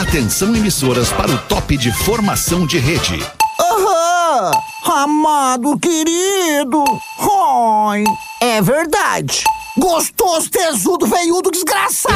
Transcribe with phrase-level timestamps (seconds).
[0.00, 3.20] Atenção emissoras para o top de formação de rede.
[3.60, 4.52] Aham!
[4.84, 6.84] Amado querido!
[7.18, 8.04] Oi!
[8.40, 9.42] É verdade!
[9.76, 12.14] Gostoso, tesudo, veiudo, desgraçado!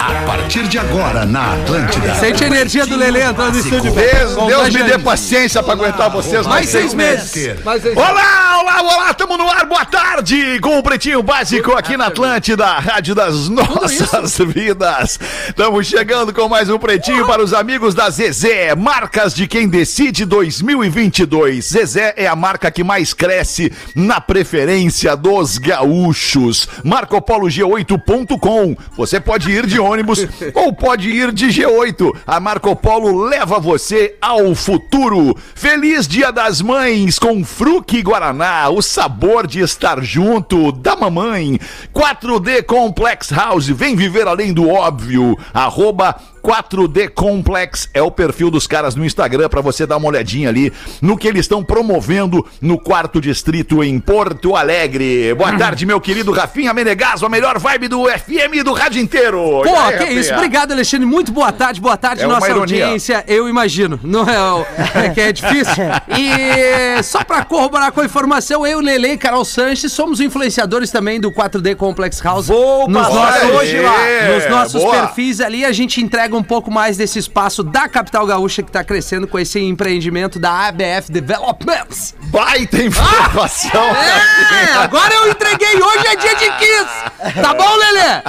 [0.00, 2.14] A partir de agora na Atlântida.
[2.14, 3.92] Sente a energia do Lelê entrando no estúdio.
[3.92, 7.62] Deus, Deus me dê paciência pra aguentar vocês Mais seis meses.
[7.62, 11.96] Mais seis Olá, olá, olá, tamo no ar, boa tarde, com o Pretinho Básico aqui
[11.96, 15.18] na Atlântida, Rádio das Nossas Vidas.
[15.48, 20.24] Estamos chegando com mais um Pretinho para os amigos da Zezé, marcas de quem decide
[20.24, 21.70] 2022.
[21.70, 26.68] Zezé é a marca que mais cresce na preferência dos gaúchos.
[26.84, 30.24] MarcoPoloG8.com, você pode ir de ônibus
[30.54, 32.16] ou pode ir de G8.
[32.24, 35.36] A Marco Polo leva você ao futuro.
[35.52, 41.58] Feliz Dia das Mães com Fruque Guaraná, o sabor de estar junto da mamãe.
[41.94, 45.36] 4D Complex House, vem viver além do óbvio.
[45.52, 50.48] Arroba 4D Complex é o perfil dos caras no Instagram para você dar uma olhadinha
[50.48, 55.32] ali no que eles estão promovendo no quarto distrito em Porto Alegre.
[55.34, 59.38] Boa tarde, meu querido Rafinha Menegaso, a melhor vibe do FM e do rádio inteiro.
[59.38, 60.20] Pô, aí, que Rafinha?
[60.20, 60.34] isso.
[60.34, 61.06] Obrigado, Alexandre.
[61.06, 63.24] Muito boa tarde, boa tarde, É nossa audiência.
[63.28, 64.00] Eu imagino.
[64.02, 65.82] Não é, é que é difícil.
[66.18, 71.20] E só pra corroborar com a informação, eu, Lele e Carol Sanches somos influenciadores também
[71.20, 72.48] do 4D Complex House.
[72.48, 73.96] Vou nos nossos, hoje lá.
[74.34, 75.00] Nos nossos Boa.
[75.00, 78.82] perfis ali, a gente entrega um pouco mais desse espaço da capital gaúcha que tá
[78.84, 82.14] crescendo com esse empreendimento da ABF Developments.
[82.30, 83.82] Baita informação.
[83.84, 85.74] É, agora eu entreguei.
[85.76, 87.40] Hoje é dia de Kiss.
[87.42, 88.22] Tá bom, Lelê?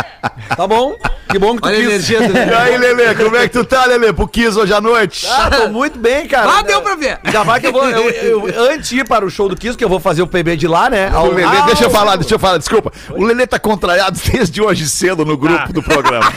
[0.56, 0.96] Tá bom?
[1.30, 1.86] Que bom que tu Olha quis.
[1.88, 4.80] energia do E aí, Lelê, como é que tu tá, Lelê, pro Kiss hoje à
[4.82, 5.26] noite?
[5.28, 6.60] Ah, tô muito bem, cara.
[6.60, 7.20] Ah, deu pra ver.
[7.32, 7.90] Já vai que eu vou.
[7.90, 8.10] eu-
[8.50, 10.56] eu- antes de ir para o show do Kiss, que eu vou fazer o PB
[10.58, 11.10] de lá, né?
[11.18, 12.92] O Lelê, Ao- deixa eu falar, deixa eu falar, desculpa.
[13.12, 16.32] O Lelê tá contrariado desde hoje cedo no grupo do programa.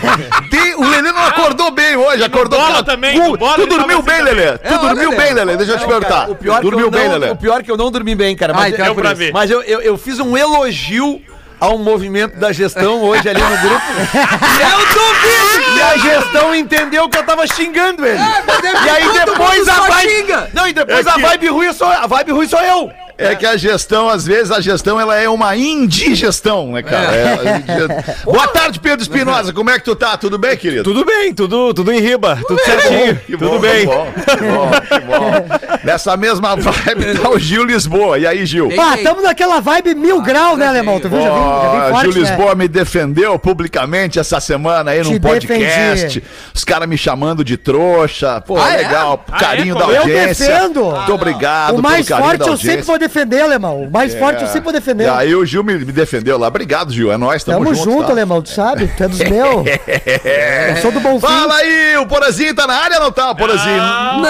[0.51, 2.59] Tem- o Lelê não acordou bem hoje, acordou.
[2.59, 4.23] bola também, tu, bola tu dormiu assim bem.
[4.23, 4.59] Lelê?
[4.59, 5.57] Tu É, dormiu bem, Lelê?
[5.57, 6.31] Deixa eu te perguntar.
[6.31, 7.33] o pior que dormiu eu bem, não, Lelê?
[7.33, 8.53] O pior que eu não dormi bem, cara.
[8.53, 9.19] Ah, Mas, então é por pra isso.
[9.19, 9.33] ver.
[9.33, 11.21] mas eu, eu, eu fiz um elogio
[11.59, 13.83] ao movimento da gestão hoje ali no grupo.
[14.61, 15.77] Eu duvido!
[15.77, 18.19] E a gestão entendeu que eu tava xingando ele.
[18.19, 20.11] e aí depois a vibe.
[20.11, 20.51] xinga.
[20.53, 22.91] Não, e depois É a vibe ruim sou a vibe ruim sou eu.
[23.19, 27.15] É que a gestão, às vezes, a gestão ela é uma indigestão, né, cara?
[27.17, 29.53] É, Boa tarde, Pedro Espinosa.
[29.53, 30.17] Como é que tu tá?
[30.19, 30.83] Tudo bem, querido?
[30.85, 33.81] Tudo bem, tudo, tudo em riba, tudo certinho, Que tudo bom, bem.
[33.81, 35.79] Que bom, que bom, que bom.
[35.83, 38.19] Nessa mesma vibe tá o Gil Lisboa.
[38.19, 38.69] E aí, Gil?
[38.79, 39.03] Ah, ei.
[39.05, 41.01] tamo naquela vibe mil graus, né, alemão?
[41.01, 41.21] Tu viu?
[41.23, 42.29] Já já forte, Gil né?
[42.31, 46.03] Lisboa me defendeu publicamente essa semana aí num Te podcast.
[46.05, 46.23] defendi.
[46.55, 48.41] Os caras me chamando de trouxa.
[48.43, 48.77] Pô, Ah, é?
[48.79, 49.25] legal.
[49.31, 49.79] Ah, Carinho é?
[49.79, 50.47] da Eu audiência.
[50.49, 50.85] defendo.
[50.85, 53.83] Muito obrigado O mais pelo carinho forte da eu sempre vou defender, alemão.
[53.83, 55.05] O mais forte eu sempre vou defender.
[55.05, 56.49] E aí o Gil me, me defendeu lá.
[56.49, 57.13] Obrigado, Gil.
[57.13, 58.13] É nóis, tamo, Tamo junto, junto, tá?
[58.13, 58.89] alemão, tu sabe?
[58.97, 59.67] Tu é dos meus.
[59.67, 61.19] Eu sou do bom.
[61.21, 63.77] Fala aí, o Porazinho tá na área ou não tá, o Porazinho?
[63.77, 64.23] Não!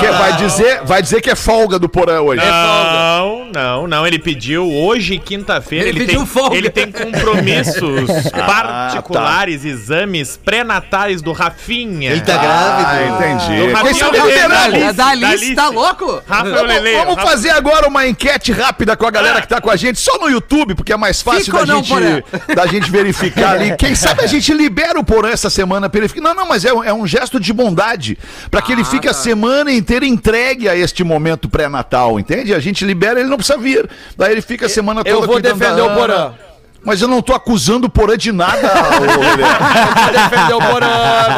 [0.00, 2.42] Que vai, dizer, vai dizer que é folga do Porã hoje.
[2.44, 4.06] Não, não, não.
[4.06, 5.88] Ele pediu hoje, quinta-feira.
[5.88, 6.56] Ele Ele, pediu tem, folga.
[6.56, 12.10] ele tem compromissos Ah, particulares, exames pré-natais do Rafinha.
[12.12, 12.88] Ele tá grávida.
[12.88, 13.66] Ah, entendi.
[13.66, 14.76] Do sabe Rafinha liberar Lelê.
[14.76, 14.82] ali.
[14.82, 15.54] É da Alice, Alice.
[15.54, 16.22] tá louco?
[16.26, 17.04] Rafael Lele.
[17.04, 20.18] vamos fazer agora uma enquete rápida com a galera que tá com a gente, só
[20.18, 22.54] no YouTube, porque é mais fácil Fica da não, gente, Porã?
[22.54, 23.74] da gente verificar ali.
[23.76, 26.20] Quem sabe a gente libera o Porã essa semana pra ele ficar.
[26.20, 28.18] Não, não, mas é, um- é um gesto de bondade.
[28.50, 32.54] Pra que ele fique a semana inteira entregue a este momento pré-natal, entende?
[32.54, 33.88] A gente libera, ele não precisa vir.
[34.16, 35.94] Daí ele fica a semana toda Eu vou cuidando defender o Ana.
[35.96, 36.32] Porã.
[36.82, 39.00] Mas eu não tô acusando o Porã de nada, ô,
[40.30, 40.88] defender o Porã.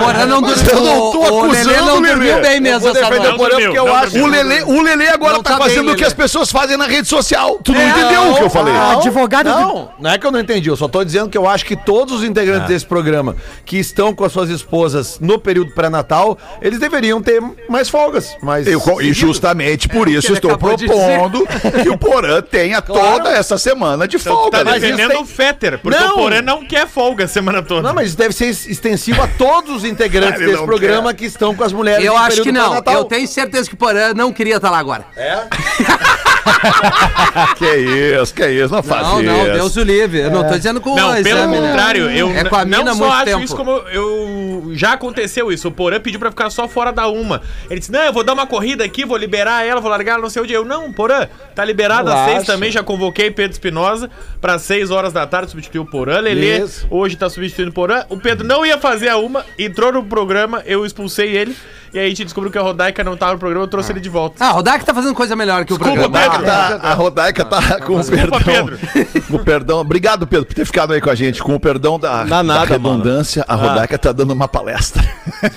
[0.02, 0.66] Porã não dormiu.
[0.72, 2.08] eu não tô o Lelê acusando, não Lelê.
[2.14, 3.38] dormiu bem mesmo essa defender o noite.
[3.38, 4.18] Porã porque eu não acho.
[4.18, 6.86] O Lelê, o Lelê agora Não tá, tá fazendo o que as pessoas fazem na
[6.86, 7.58] rede social.
[7.62, 8.72] Tu não É, entendeu o que eu falei?
[8.74, 10.68] Ah, advogado Não, não é que eu não entendi.
[10.68, 14.14] Eu só tô dizendo que eu acho que todos os integrantes desse programa que estão
[14.14, 18.36] com as suas esposas no período pré-natal, eles deveriam ter mais folgas.
[18.42, 21.44] Mas Eu, e justamente por isso ele estou propondo
[21.82, 24.64] que o Porã tenha toda essa semana de Então, tu folga.
[24.64, 26.12] tá isso defendendo o Fetter, porque Não.
[26.12, 27.82] o Porã não quer folga a semana toda.
[27.88, 31.54] Não, mas isso deve ser extensivo a todos os integrantes Ele desse programa que estão
[31.54, 32.74] com as mulheres Eu acho que não.
[32.74, 35.06] Eu tenho certeza que o Porã não queria estar lá agora.
[37.56, 39.32] Que isso, que isso, não faz Não, isso.
[39.32, 40.20] não, Deus o livre.
[40.20, 41.68] Eu não tô dizendo com Não, o pelo exame, né?
[41.68, 43.40] contrário, eu É com a mina não só muito acho tempo.
[43.44, 45.68] isso como eu já aconteceu isso.
[45.68, 47.40] O Porã pediu pra ficar só fora da uma.
[47.70, 50.22] Ele disse: "Não, eu vou dar uma corrida aqui, vou liberar ela, vou largar ela,
[50.22, 50.52] não sei onde".
[50.52, 54.10] Eu: "Não, Porã, tá liberado às seis também, já convoquei Pedro Espinosa
[54.40, 56.20] pra seis horas da tarde substituir o Porã.
[56.20, 56.86] Lelê Isso.
[56.90, 58.04] hoje tá substituindo o Porã.
[58.08, 61.56] O Pedro não ia fazer a uma, entrou no programa, eu expulsei ele.
[61.94, 64.00] E aí a gente descobriu que a Rodaica não tava no programa, eu trouxe ele
[64.00, 64.42] de volta.
[64.42, 66.31] Ah, o Rodak tá fazendo coisa melhor que o Desculpa, programa.
[66.36, 68.40] Rodaica tá, a Rodaica tá com o perdão.
[68.40, 68.78] Pedro.
[69.28, 69.80] Com o perdão.
[69.80, 71.42] Obrigado, Pedro, por ter ficado aí com a gente.
[71.42, 75.02] Com o perdão da, Dá nada, da redundância, a Rodaica tá dando uma palestra.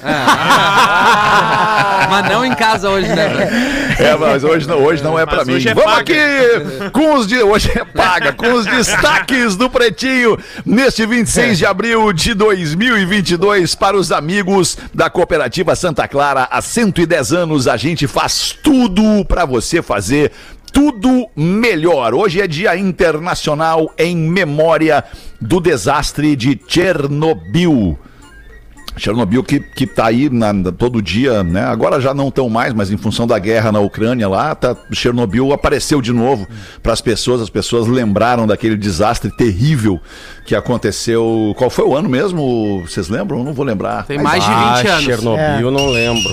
[2.09, 3.27] Mas não em casa hoje, né?
[3.29, 3.55] velho?
[3.97, 5.53] É, mas hoje não, hoje não é pra Mas mim.
[5.55, 6.01] hoje é Vamos paga.
[6.01, 11.65] aqui com os de hoje é paga, com os destaques do Pretinho neste 26 de
[11.65, 16.47] abril de 2022 para os amigos da Cooperativa Santa Clara.
[16.51, 20.31] Há 110 anos a gente faz tudo pra você fazer
[20.75, 22.13] tudo melhor.
[22.13, 25.05] Hoje é Dia Internacional em memória
[25.39, 27.97] do desastre de Chernobyl.
[28.97, 31.63] Chernobyl que, que tá aí na- todo dia, né?
[31.65, 35.51] Agora já não tão mais, mas em função da guerra na Ucrânia lá, tá, Chernobyl
[35.53, 36.47] apareceu de novo
[36.81, 37.41] para as pessoas.
[37.41, 39.99] As pessoas lembraram daquele desastre terrível
[40.45, 41.53] que aconteceu.
[41.57, 42.81] Qual foi o ano mesmo?
[42.87, 43.39] Vocês lembram?
[43.39, 44.05] Eu não vou lembrar.
[44.05, 45.03] Tem mais de 20 anos.
[45.03, 46.31] Chernobyl, não lembro.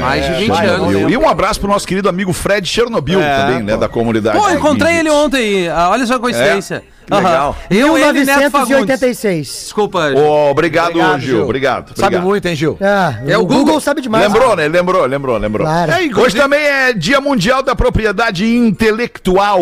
[0.00, 0.98] Mais de 20 Chernobyl.
[1.00, 1.12] anos.
[1.12, 3.76] E um abraço pro nosso querido amigo Fred Chernobyl também, né?
[3.76, 4.38] Da comunidade.
[4.38, 5.68] Pô, encontrei ele ontem.
[5.68, 6.82] Ah, Olha só a coincidência.
[7.01, 7.56] que legal.
[7.70, 8.68] Eu, ele e Neto Fagundes.
[8.68, 9.46] 1986.
[9.46, 10.18] Desculpa, Gil.
[10.18, 11.34] obrigado, Obrigado, Gil.
[11.36, 11.44] Gil.
[11.44, 11.88] Obrigado.
[11.90, 12.24] Sabe obrigado.
[12.24, 12.76] muito, hein, Gil?
[12.80, 13.80] Ah, É o o Google, Google.
[13.80, 14.24] sabe demais.
[14.24, 14.68] Lembrou, né?
[14.68, 15.66] Lembrou, lembrou, lembrou.
[15.66, 15.92] Claro.
[16.20, 19.58] Hoje também é Dia Mundial da Propriedade Intelectual.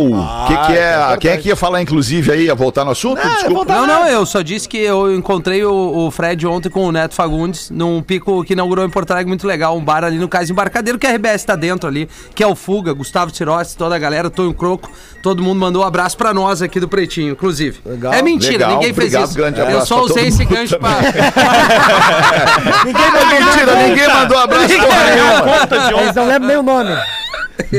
[0.46, 1.16] que, que é?
[1.20, 3.20] Quem é que ia falar, inclusive, aí, ia voltar no assunto?
[3.20, 3.72] Desculpa.
[3.74, 7.14] Não, não, eu só disse que eu encontrei o, o Fred ontem com o Neto
[7.14, 10.50] Fagundes num pico que inaugurou em Porto Alegre muito legal, um bar ali no Cais
[10.50, 13.98] Embarcadeiro, que a RBS tá dentro ali, que é o Fuga, Gustavo Tirossi, toda a
[13.98, 14.90] galera, Tonho Croco,
[15.22, 17.80] todo mundo mandou um abraço pra nós aqui do Pretinho, inclusive.
[18.12, 19.34] É mentira, Legal, ninguém fez obrigado, isso.
[19.34, 20.90] grande Eu só usei esse mundo gancho pra...
[22.84, 25.42] Ninguém mandou Mentira, ninguém mandou abraço porra nenhuma.
[25.42, 26.96] Conta de Eles não lembram nem o nome.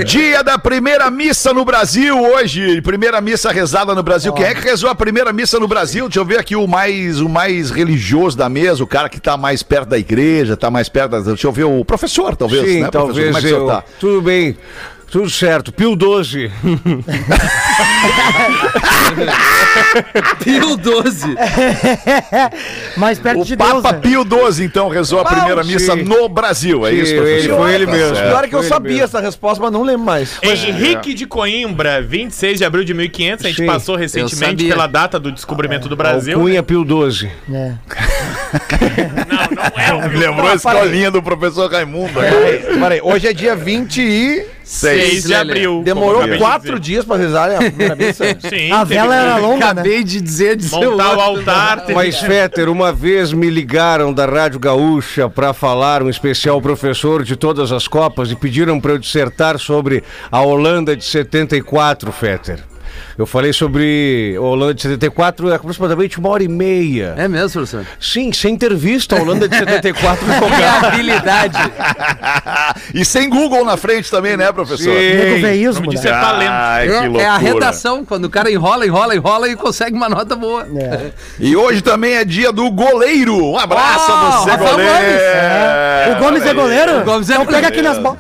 [0.06, 2.82] Dia da primeira missa no Brasil hoje.
[2.82, 4.34] Primeira missa rezada no Brasil.
[4.34, 6.06] Quem é que rezou a primeira missa no Brasil?
[6.06, 9.36] Deixa eu ver aqui o mais, o mais religioso da mesa, o cara que tá
[9.38, 11.20] mais perto da igreja, tá mais perto da.
[11.20, 12.64] Deixa eu ver o professor, talvez.
[12.64, 13.08] Sim, né, professor?
[13.08, 13.84] talvez Como é que o senhor tá?
[14.00, 14.58] Tudo bem.
[15.12, 15.72] Tudo certo.
[15.74, 16.50] Pio 12.
[20.44, 21.36] Pio 12.
[22.98, 23.70] Mais perto O de Deus.
[23.70, 24.00] Papa né?
[24.00, 24.24] Pio
[24.54, 25.74] XII, então, rezou a primeira sim.
[25.74, 26.86] missa no Brasil.
[26.88, 27.58] É Sim, isso, ele- professor?
[27.58, 28.16] foi ele Tá mesmo.
[28.16, 28.28] certo.
[28.30, 29.04] Pior é que eu Foi ele sabia mesmo.
[29.06, 30.40] essa resposta, mas não lembro mais.
[30.42, 33.46] Henrique de Coimbra, 26 de abril de 1500.
[33.46, 33.66] A gente Sim.
[33.66, 36.40] passou Eu recentemente pela data do descobrimento do Brasil.
[36.40, 37.30] Cunha Pio 12.
[37.52, 37.74] É.
[39.28, 40.08] Não, não é.
[40.16, 42.20] o Lembrou a escolinha do professor Raimundo.
[42.20, 42.30] né?
[42.80, 44.46] Peraí, hoje é dia 20 e...
[44.64, 45.42] 6 de Lelê.
[45.42, 45.82] abril.
[45.84, 46.80] Demorou de quatro dizer.
[46.80, 48.24] dias pra rezarem a primeira missa.
[48.50, 49.82] Sim, A vela era longa, né?
[49.82, 51.82] Acabei de dizer de Montar o altar.
[51.82, 57.24] teve Mas, Fetter, uma vez me ligaram da Rádio Gaúcha para falar um especial professor
[57.24, 62.60] de todas as Copas e pediram para eu dissertar sobre a Holanda de 74, Fetter.
[63.18, 67.14] Eu falei sobre a Holanda de 74 é aproximadamente uma hora e meia.
[67.18, 67.86] É mesmo, professor?
[68.00, 70.86] Sim, sem ter visto a Holanda de 74 Que jogar.
[70.86, 71.58] habilidade.
[72.94, 74.94] e sem Google na frente também, né, professor?
[74.94, 75.42] Sim.
[75.42, 75.96] veísmo, né?
[75.96, 76.50] dizer talento.
[76.52, 77.24] Ai, que É, loucura.
[77.24, 80.68] é a redação, quando o cara enrola, enrola, enrola e consegue uma nota boa.
[80.76, 81.12] É.
[81.40, 83.38] E hoje também é dia do goleiro.
[83.52, 84.94] Um abraço Oh, a você, Rafael goleiro.
[84.94, 85.22] Gomes.
[85.22, 86.16] É.
[86.16, 87.00] O Gomes é goleiro?
[87.02, 87.74] O Gomes é então pega goleiro.
[87.74, 88.20] aqui nas bolas.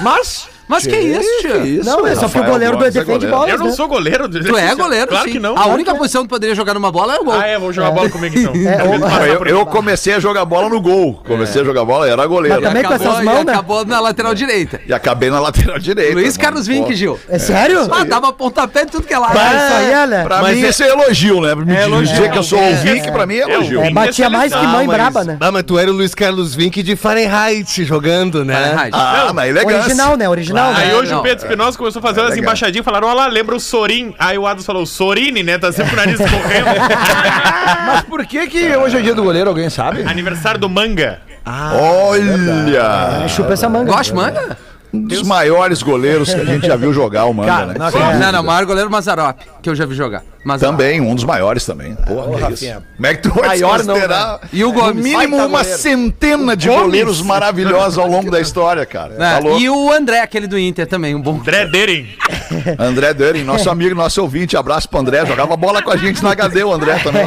[0.00, 0.48] Mas...
[0.68, 1.84] Mas que isso, tio?
[1.84, 3.36] Não, é só que o goleiro do Gomes é defende goleiro.
[3.36, 3.72] bolas, Eu não né?
[3.72, 4.28] sou goleiro.
[4.28, 5.32] Tu é goleiro, Claro sim.
[5.32, 5.56] que não.
[5.56, 7.34] A única posição que tu poderia jogar numa bola é o gol.
[7.40, 8.52] Ah, é, vou jogar bola comigo então.
[8.68, 11.22] É, Eu, eu comecei a jogar bola no gol.
[11.26, 12.60] Comecei a jogar bola, era goleiro.
[12.60, 13.52] Mas também com acabou, essas e mãos, né?
[13.52, 14.80] acabou na lateral direita.
[14.86, 16.12] E acabei na lateral direita.
[16.14, 16.38] Luiz mano.
[16.40, 16.94] Carlos Vinck.
[16.94, 17.18] Gil.
[17.28, 17.88] É sério?
[17.90, 19.28] Ah, dava pontapé de tudo que é lá.
[19.30, 20.22] Isso aí é, né?
[20.24, 21.54] Pra Mas mim, é- isso é elogio, né?
[21.54, 22.14] Me elogio.
[22.14, 23.80] dizer que eu sou É, o Vic, pra mim é elogio.
[23.82, 25.36] É, batia mais que mãe braba, né?
[25.40, 28.54] Ah, mas tu era o Luiz Carlos Vinck de Fahrenheit jogando, né?
[28.54, 28.90] Fahrenheit.
[28.94, 29.78] Ah, na elegância.
[29.80, 30.28] Original, né?
[30.28, 30.94] Original, Aí né?
[30.94, 31.20] hoje não.
[31.20, 32.44] o Pedro Espinosa começou a fazer umas legal.
[32.44, 34.14] embaixadinhas, falaram, olha lá, lembra o Sorin.
[34.18, 35.58] Aí o Adams falou, Sorine, né?
[35.58, 36.66] Tá sempre o nariz correndo.
[37.86, 40.02] Mas por que que hoje é dia do goleiro, alguém sabe?
[40.02, 41.20] Aniversário do Manga.
[41.46, 43.24] Olha!
[43.24, 43.92] É, chupa essa manga.
[43.92, 44.56] Gosta, manga?
[44.92, 47.74] Um dos maiores goleiros que a gente já viu jogar o Manga, Cara, né?
[48.22, 48.32] não.
[48.32, 50.22] Não, o maior goleiro Mazarop, que eu já vi jogar.
[50.44, 50.76] Mazarop.
[50.78, 51.94] Também, um dos maiores também.
[51.94, 52.64] Porra, que isso.
[52.64, 52.82] Rafinha.
[52.96, 55.04] Como é que tu vai Maior não, considerar E o no Gomes.
[55.04, 55.78] mínimo Baita uma goleiro.
[55.78, 56.82] centena de Gomes.
[56.84, 59.14] goleiros maravilhosos ao longo da história, cara.
[59.18, 61.36] É, e o André, aquele do Inter também, um bom.
[61.38, 62.06] André Deren.
[62.78, 65.24] André Döring, nosso amigo, nosso ouvinte, abraço pro André.
[65.26, 67.26] Jogava bola com a gente na HD, o André também.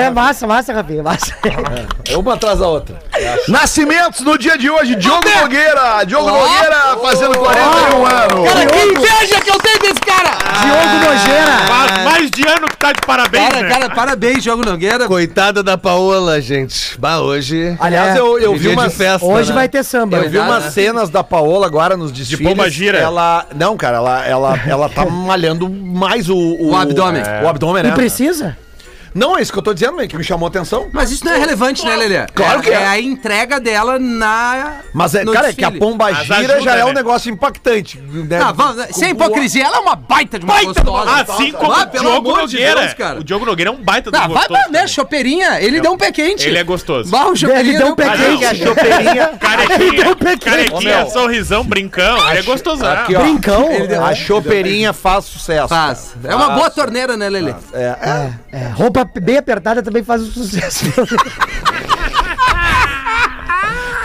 [0.00, 1.34] É massa, massa, Rafinha, massa.
[2.08, 2.96] É uma atrás da outra.
[3.48, 6.04] Nascimentos no dia de hoje, Diogo Nogueira.
[6.04, 8.48] Diogo Nogueira fazendo 41 anos.
[8.52, 10.30] Cara, que inveja que eu tenho desse cara!
[10.64, 11.58] Diogo Nojeira.
[11.66, 13.68] Faz mais de ano que tá de parabéns, Cara, né?
[13.68, 15.06] cara, parabéns, Diogo Nogueira.
[15.06, 16.98] Coitada da Paola, gente.
[16.98, 17.76] Bah, hoje.
[17.80, 18.94] Aliás, É, eu, eu vi de umas...
[18.94, 19.24] festa.
[19.26, 19.54] Hoje né?
[19.54, 20.16] vai ter samba.
[20.18, 20.70] Eu vi Verdade, umas né?
[20.70, 22.46] cenas da Paola agora nos desfiles.
[22.46, 22.98] pomba gira.
[22.98, 23.46] Ela.
[23.54, 26.36] Não, cara, ela, ela, ela tá malhando mais o.
[26.36, 27.22] O abdômen.
[27.42, 27.94] O abdômen, E né?
[27.94, 28.56] precisa?
[29.14, 30.88] Não, é isso que eu tô dizendo, é que me chamou a atenção.
[30.92, 32.26] Mas isso não é relevante, né, Lelê?
[32.34, 32.74] Claro que é.
[32.74, 34.80] É a entrega dela na.
[34.92, 35.78] Mas, é, no cara, é que a desfile.
[35.86, 36.94] pomba Mas gira ajuda, já é um né?
[36.94, 37.98] negócio impactante.
[38.00, 38.40] Né?
[38.42, 41.32] Ah, vamos, sem hipocrisia, ela é uma baita de uma Baita de uma gostosa.
[41.34, 42.80] Assim como Ah, o pelo Diogo amor de Nogueira.
[42.80, 43.20] Deus, cara.
[43.20, 45.92] O Diogo Nogueira é um baita do Ah, vai gostoso pra, né, chopeirinha, ele deu
[45.92, 46.48] um pé quente.
[46.48, 47.10] Ele é gostoso.
[47.10, 48.30] Bah, o chopeirinha Ele deu um pé Ah, quente.
[48.30, 48.38] não.
[48.38, 49.26] que a chopeirinha.
[49.38, 50.38] Carequinha, pequeno.
[50.40, 51.10] carequinha, meu.
[51.10, 52.28] sorrisão, brincão.
[52.30, 52.90] Ele é gostosão.
[52.92, 53.20] Aqui, ó.
[53.20, 53.68] Brincão.
[54.04, 55.68] A chopeirinha faz sucesso.
[55.68, 56.14] Faz.
[56.24, 57.54] É uma boa torneira, né, Lelê?
[57.72, 58.32] É, é.
[58.52, 60.84] É, roupa bem apertada também faz um sucesso.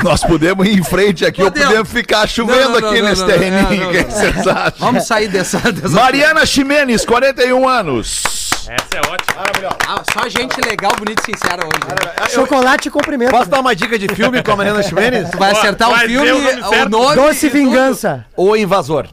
[0.04, 1.90] Nós podemos ir em frente aqui ou Podemos.
[1.90, 3.92] ficar chovendo Não, não, aqui não, nesse terreninho.
[3.92, 4.10] que não.
[4.10, 4.74] vocês acham?
[4.80, 5.60] Vamos sair dessa.
[5.60, 5.90] dessa...
[5.90, 8.24] Mariana Ximenes, 41 anos.
[8.70, 9.44] Essa é ótima.
[9.88, 11.80] Ah, só gente legal, bonita e sincera hoje.
[11.90, 12.30] né?
[12.30, 13.32] Chocolate e cumprimento.
[13.32, 15.30] Posso dar uma dica de filme com a Mariana Ximenes?
[15.32, 17.16] Tu vai acertar o filme, o nome.
[17.16, 17.50] Doce e.
[17.50, 18.26] Vingança.
[18.38, 19.08] O Invasor.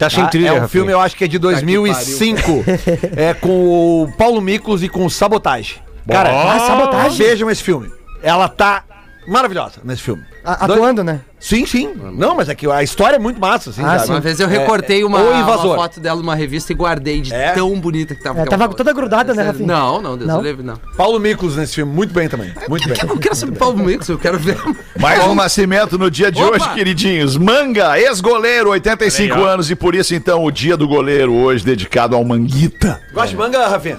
[0.00, 0.30] Tá sem Tá?
[0.30, 0.68] trilha, é um Rafinha.
[0.68, 2.64] filme, eu acho que é de 2005.
[3.16, 5.76] é com o Paulo Miklos e com o Sabotagem.
[6.08, 7.18] Cara, Ah, sabotagem.
[7.26, 7.88] vejam esse filme.
[8.22, 8.82] Ela tá
[9.26, 10.22] maravilhosa nesse filme.
[10.44, 11.20] A- Atuando, né?
[11.38, 11.90] Sim, sim.
[12.14, 14.06] Não, mas é que a história é muito massa, assim, Ah, sabe?
[14.06, 14.12] sim.
[14.12, 15.76] Uma vez eu É, recortei uma, O uma Invasor.
[15.76, 17.52] foto dela numa revista e guardei de É?
[17.52, 18.40] tão bonita que tava.
[18.40, 19.42] É, tava toda grudada, né.
[19.44, 19.66] Rafinha?
[19.66, 20.36] Não, não, Deus Não?
[20.36, 20.42] não?
[20.42, 20.76] livre, não.
[20.96, 22.52] Paulo Miklos nesse filme, muito bem também.
[22.68, 22.98] Muito bem.
[23.00, 24.58] Eu não quero saber Paulo Mix, eu quero ver.
[24.98, 26.56] Mais um nascimento no dia de Opa!
[26.56, 27.36] hoje, queridinhos.
[27.36, 29.52] Manga, ex-goleiro, 85 Olha aí, ó.
[29.54, 33.00] anos, e por isso, então, o dia do goleiro hoje dedicado ao Manguita.
[33.12, 33.98] Gosta de manga, Rafinha?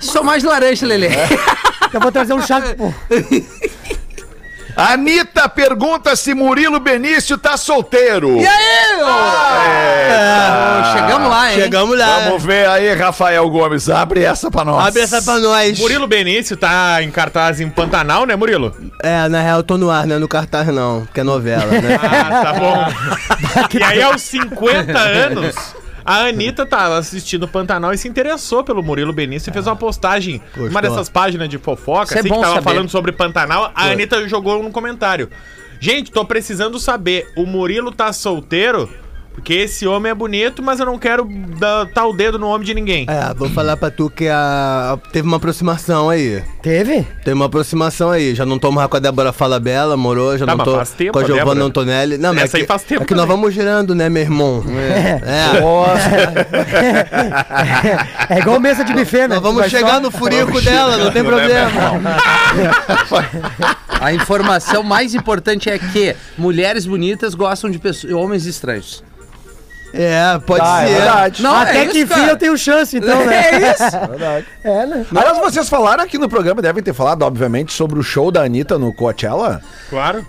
[0.00, 1.08] Sou mais laranja, Lelê.
[1.92, 2.60] Eu vou trazer um chá.
[2.76, 2.92] Pô,
[4.76, 8.36] Anitta pergunta se Murilo Benício tá solteiro.
[8.38, 9.08] E aí, ô?
[9.08, 10.80] É.
[10.80, 11.60] Ô, Chegamos lá, hein?
[11.62, 12.20] Chegamos lá.
[12.20, 13.88] Vamos ver aí, Rafael Gomes.
[13.88, 14.86] Abre essa pra nós.
[14.86, 15.78] Abre essa pra nós.
[15.78, 18.76] Murilo Benício tá em cartaz em Pantanal, né, Murilo?
[19.02, 21.66] É, na real eu tô no ar, não é no cartaz não, que é novela,
[21.66, 21.98] né?
[22.02, 22.86] Ah, tá bom.
[23.78, 25.54] e aí, aos 50 anos,
[26.06, 30.40] a Anitta tava assistindo Pantanal e se interessou pelo Murilo Benício e fez uma postagem.
[30.56, 32.64] Uma dessas páginas de fofoca, Isso é assim, bom que tava saber.
[32.64, 33.72] falando sobre Pantanal.
[33.74, 35.28] A Anitta jogou no comentário.
[35.80, 38.88] Gente, tô precisando saber, o Murilo tá solteiro?
[39.36, 41.24] Porque esse homem é bonito, mas eu não quero
[41.60, 43.06] dar tá o dedo no homem de ninguém.
[43.08, 46.42] É, vou falar pra tu que a, a- teve uma aproximação aí.
[46.62, 47.06] Teve?
[47.22, 48.34] Teve uma aproximação aí.
[48.34, 50.74] Já não tô mais com a Débora Fala Bela, morou, já Tá, não mas tô
[50.76, 51.64] faz tempo com a Giovanna.
[51.64, 52.18] Antonelli.
[52.18, 53.36] Não, mas Essa é aí que, faz tempo É que nós também.
[53.36, 54.64] vamos girando, né, meu irmão?
[54.68, 55.20] É.
[58.36, 59.34] É igual mesa de buffet, né?
[59.34, 61.70] Nós vamos Vai chegar só- no furico dela, não tem problema.
[64.00, 69.04] A informação mais importante é que mulheres bonitas gostam de pessoas, homens estranhos.
[70.02, 70.94] É, pode Ah, é ser.
[70.94, 71.42] verdade.
[71.42, 72.32] Não, Até é que isso, enfim cara.
[72.32, 73.36] eu tenho chance, então, né?
[73.50, 73.96] É isso.
[74.64, 75.06] É, né?
[75.14, 78.78] Aliás, vocês falaram aqui no programa, devem ter falado, obviamente, sobre o show da Anitta
[78.78, 79.60] no Coachella.
[79.90, 80.26] Claro.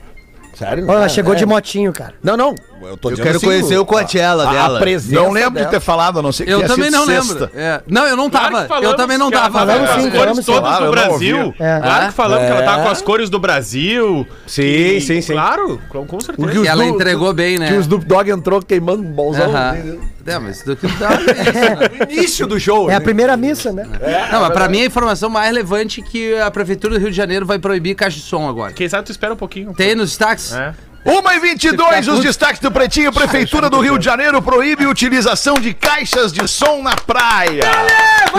[0.55, 0.85] Sério?
[0.87, 1.35] Olha, ela É, chegou é.
[1.37, 2.15] de motinho, cara.
[2.23, 2.55] Não, não.
[2.81, 4.77] Eu tô Eu quero assim, conhecer o Coachella a- dela.
[4.77, 5.69] A presença Não lembro de dela.
[5.71, 7.33] ter falado, a não ser que Eu tenha também sido não sexta.
[7.33, 7.49] lembro.
[7.55, 7.81] É.
[7.87, 8.61] Não, eu não Claro tava.
[8.63, 9.59] que falamos eu também não que tava.
[9.59, 11.53] Falamos com as sim, cores todas Claro, do Brasil.
[11.59, 11.79] É.
[11.79, 12.83] Claro que falamos que ela tava É.
[12.85, 14.27] com as cores do Brasil.
[14.45, 15.33] Sim, E- sim, sim.
[15.33, 16.33] Claro, com, certeza.
[16.37, 17.67] Porque os ela do- entregou bem, né?
[17.67, 19.49] Que o Snoop Dogg entrou queimando um bolsão.
[19.49, 19.97] Aham.
[20.27, 21.77] É, mas do que dá isso, né?
[22.05, 22.91] No início do show.
[22.91, 23.03] É a né?
[23.03, 23.87] primeira missa, né?
[24.29, 27.15] Não, mas pra mim a informação mais relevante é que a Prefeitura do Rio de
[27.15, 28.73] Janeiro vai proibir caixa de som agora.
[28.73, 29.73] Quem sabe tu espera um pouquinho.
[29.73, 30.51] Tem nos destaques?
[30.53, 30.73] É.
[31.07, 33.13] 1 e 22 Fica os destaques do Pretinho.
[33.13, 37.63] Prefeitura do Rio de Janeiro proíbe utilização de caixas de som na praia.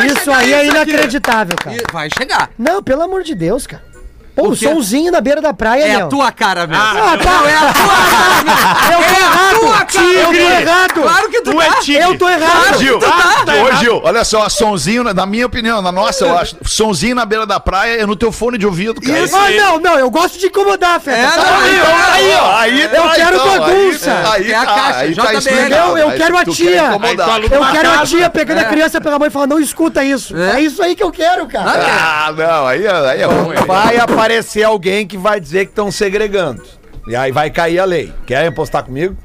[0.04, 1.76] Isso aí é inacreditável, cara.
[1.90, 2.50] Vai chegar.
[2.58, 3.88] Não, pelo amor de Deus, cara.
[4.38, 6.07] Pô, O somzinho na beira da praia, É meu.
[6.07, 6.80] a tua cara mesmo.
[6.83, 7.88] Ah, tá, é a tua
[8.92, 9.49] Eu tô errado!
[10.14, 10.92] Eu tô errado!
[11.02, 11.75] Claro que tu, Tu é tá.
[11.80, 12.02] tigre.
[12.02, 12.78] Eu tô errado!
[12.78, 13.78] Gil, tá ô errado.
[13.80, 17.45] Gil, olha só, sonzinho, na na minha opinião, na nossa, eu acho, sonzinho na beira
[17.47, 19.18] da praia é no teu fone de ouvido, cara.
[19.18, 19.35] Isso.
[19.37, 21.18] Ah, não, não, eu gosto de incomodar, Feta.
[21.18, 21.66] É, Tá não, bom?
[21.66, 24.11] então, aí, ó, aí Eu tá, quero então, bagunça.
[24.33, 25.38] Aí, aí É a tá, caixa, aí tá JBL.
[25.38, 25.75] explicado.
[25.75, 26.90] Eu- eu Aí quero a tu tia.
[26.90, 30.04] Aí tu Eu quero a tia pegando a criança pela mãe e falando, não escuta
[30.04, 30.37] isso.
[30.37, 30.59] É.
[30.59, 31.73] É, isso aí que eu quero, cara.
[31.73, 33.57] Ah, não, aí, é- aí é ruim.
[33.66, 33.97] Vai
[34.28, 36.62] aparecer alguém que vai dizer que estão segregando.
[37.06, 38.12] E aí vai cair a lei.
[38.26, 39.16] Querem postar comigo?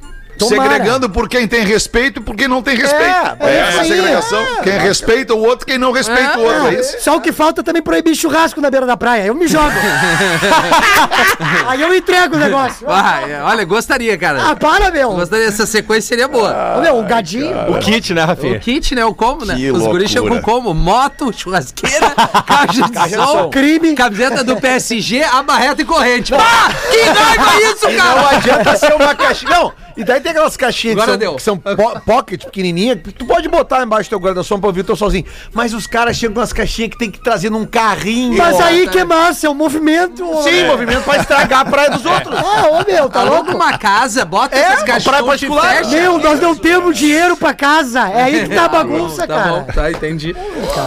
[0.50, 0.70] Tomara.
[0.72, 3.04] Segregando por quem tem respeito e por quem não tem respeito.
[3.04, 4.46] É, É, é isso segregação.
[4.64, 6.68] Quem respeita o outro, quem não respeita o outro.
[6.68, 6.98] É isso.
[7.02, 9.26] Só o que falta é também proibir churrasco na beira da praia.
[9.26, 9.72] Eu me jogo.
[11.68, 12.86] aí eu entrego o negócio.
[12.86, 14.56] Vai, olha, gostaria, Ah, cara.
[14.56, 15.12] para, meu.
[15.14, 16.78] Gostaria, essa sequência seria boa.
[16.78, 17.54] Ô, meu, o gadinho.
[17.72, 18.60] O kit, né, O Rafinha?
[18.60, 19.06] kit, né?
[19.06, 19.56] O como, né?
[19.56, 20.74] Que Os guris chegam como?
[20.74, 22.12] Moto, churrasqueira,
[22.46, 23.94] caixa de som, Crime.
[23.96, 26.34] camiseta do PSG, a barreta e corrente.
[26.56, 28.30] Ah, que raiva isso, Não cara!
[28.38, 29.50] adianta ser uma caixinha.
[29.52, 33.12] Não, E daí tem aquelas caixinhas Agora que são, que são po- pocket, pequenininha, que
[33.12, 35.26] tu pode botar embaixo do teu guarda-sombra pra ouvir teu sozinho.
[35.54, 38.38] Mas os caras chegam com as caixinhas que tem que trazer num carrinho.
[38.38, 38.64] Mas ó.
[38.64, 40.26] aí que é massa, é o movimento.
[40.44, 42.36] Sim, movimento pra estragar a praia dos outros.
[42.40, 43.56] Ah, ô meu, tá Aluga louco?
[43.56, 45.86] uma casa, bota É, essas uma caixas praia particular.
[45.86, 48.00] Meu, nós não temos dinheiro pra casa.
[48.10, 49.52] É aí que tá a bagunça, Tá cara.
[49.52, 50.36] bom, tá, entendi.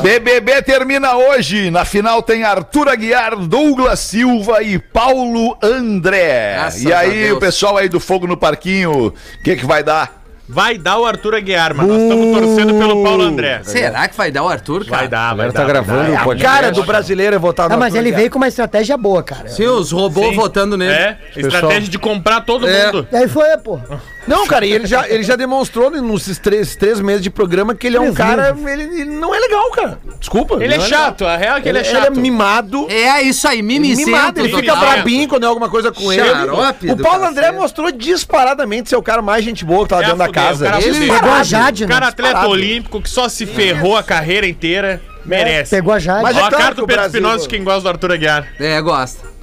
[0.02, 1.70] BBB termina hoje.
[1.70, 6.54] Na final tem Arthur Aguiar, Douglas Silva e Paulo André.
[6.54, 10.22] Graças e aí, o pessoal aí do Fogo no Parquinho, o que que vai dar?
[10.48, 13.62] Vai dar o Arthur Aguiar, mas nós estamos torcendo pelo Paulo André.
[13.64, 14.96] Será que vai dar o Arthur, cara?
[14.98, 15.52] Vai dar, A vai dar.
[15.52, 16.20] tá vai gravando dar.
[16.20, 16.54] o podcast.
[16.54, 18.18] Cara do brasileiro é votar Ah, mas Arthur ele Aguiar.
[18.20, 19.48] veio com uma estratégia boa, cara.
[19.48, 20.36] Sim, os robôs Sim.
[20.36, 20.92] votando nele.
[20.92, 22.86] É, estratégia de comprar todo É.
[22.86, 23.08] mundo.
[23.10, 23.80] E aí foi, pô.
[24.26, 27.86] Não, cara, e ele já, ele já demonstrou nesses três, três meses de programa que
[27.86, 28.56] ele é um Três cara.
[28.66, 29.98] Ele, ele não é legal, cara.
[30.18, 30.56] Desculpa.
[30.62, 32.06] Ele é não chato, a real é que ele é chato.
[32.08, 32.86] Ele é mimado.
[32.90, 34.06] É isso aí, mimicento.
[34.06, 34.90] Mimado, ele fica total.
[34.94, 36.22] brabinho quando é alguma coisa com ele.
[36.28, 37.38] Xarope O do Paulo cacete.
[37.38, 40.64] André mostrou disparadamente ser o cara mais gente boa que tava É, dentro da casa.
[40.66, 41.08] o cara Ele.
[41.08, 41.94] Pegou a Jade, O né?
[41.94, 42.52] cara atleta Disparado.
[42.52, 45.70] olímpico que só se ferrou a carreira inteira, merece.
[45.76, 46.22] Pegou a Jade.
[46.22, 47.88] Mas Ó, é a claro carta que do Pedro Brasil- Espinosa de quem gosta do
[47.90, 48.46] Arthur Aguiar.
[48.58, 49.35] É, gosta.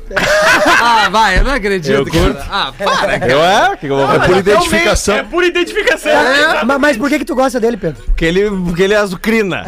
[0.82, 2.06] Ah, vai, eu não acredito.
[2.12, 2.46] cara.
[2.52, 3.32] Ah, para, cara.
[3.32, 3.78] Eu é?
[3.78, 5.16] Que eu vou É por identificação.
[5.16, 6.12] É por identificação.
[6.66, 8.04] Ma- Mas por que que tu gosta dele, Pedro?
[8.04, 9.64] Porque ele, porque ele é azucrina.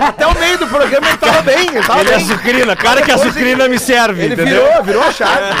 [0.00, 1.68] Até o meio do programa ele tava bem.
[1.68, 2.24] Ele tava Ele é bem.
[2.24, 2.76] azucrina.
[2.76, 4.64] Cara que azucrina me serve, Ele entendeu?
[4.66, 5.54] virou, virou a chave.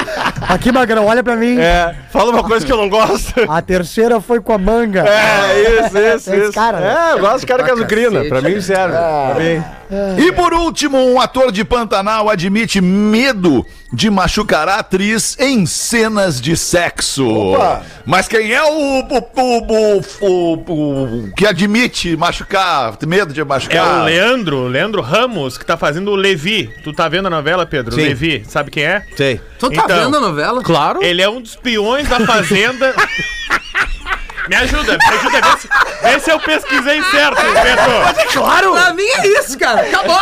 [0.48, 1.58] Aqui, Magrão, olha pra mim.
[1.58, 3.32] É, fala uma coisa que eu não gosto.
[3.48, 5.04] A terceira foi com a manga.
[5.08, 6.52] É, isso, isso, Esse isso.
[6.52, 6.96] cara, né?
[7.10, 8.24] É, eu gosto de cara que é azucrina.
[8.24, 8.94] Pra mim serve.
[8.96, 9.64] Pra mim.
[10.24, 16.40] E por último, um ator de Pantanal admite medo de machucar a atriz em cenas
[16.40, 17.26] de sexo.
[18.06, 23.44] Mas quem é o, o, o- o- o- o que admite machucar, medo de É
[23.44, 24.02] machucar?
[24.02, 26.70] o Leandro, Leandro Ramos, que tá fazendo o Levi.
[26.84, 27.94] Tu tá vendo a novela, Pedro?
[27.94, 28.02] Sim.
[28.02, 29.04] Levi, sabe quem é?
[29.16, 29.40] Sei.
[29.58, 30.04] Tu tá Então.
[30.04, 30.62] vendo a novela?
[30.62, 31.02] Claro.
[31.02, 32.94] Ele é um dos peões da Fazenda.
[34.48, 35.40] me ajuda, me ajuda.
[35.40, 35.68] Vê se,
[36.02, 38.32] vê se eu pesquisei certo, Pedro.
[38.32, 38.72] Claro!
[38.72, 39.80] Pra mim é isso, cara.
[39.82, 40.18] Acabou.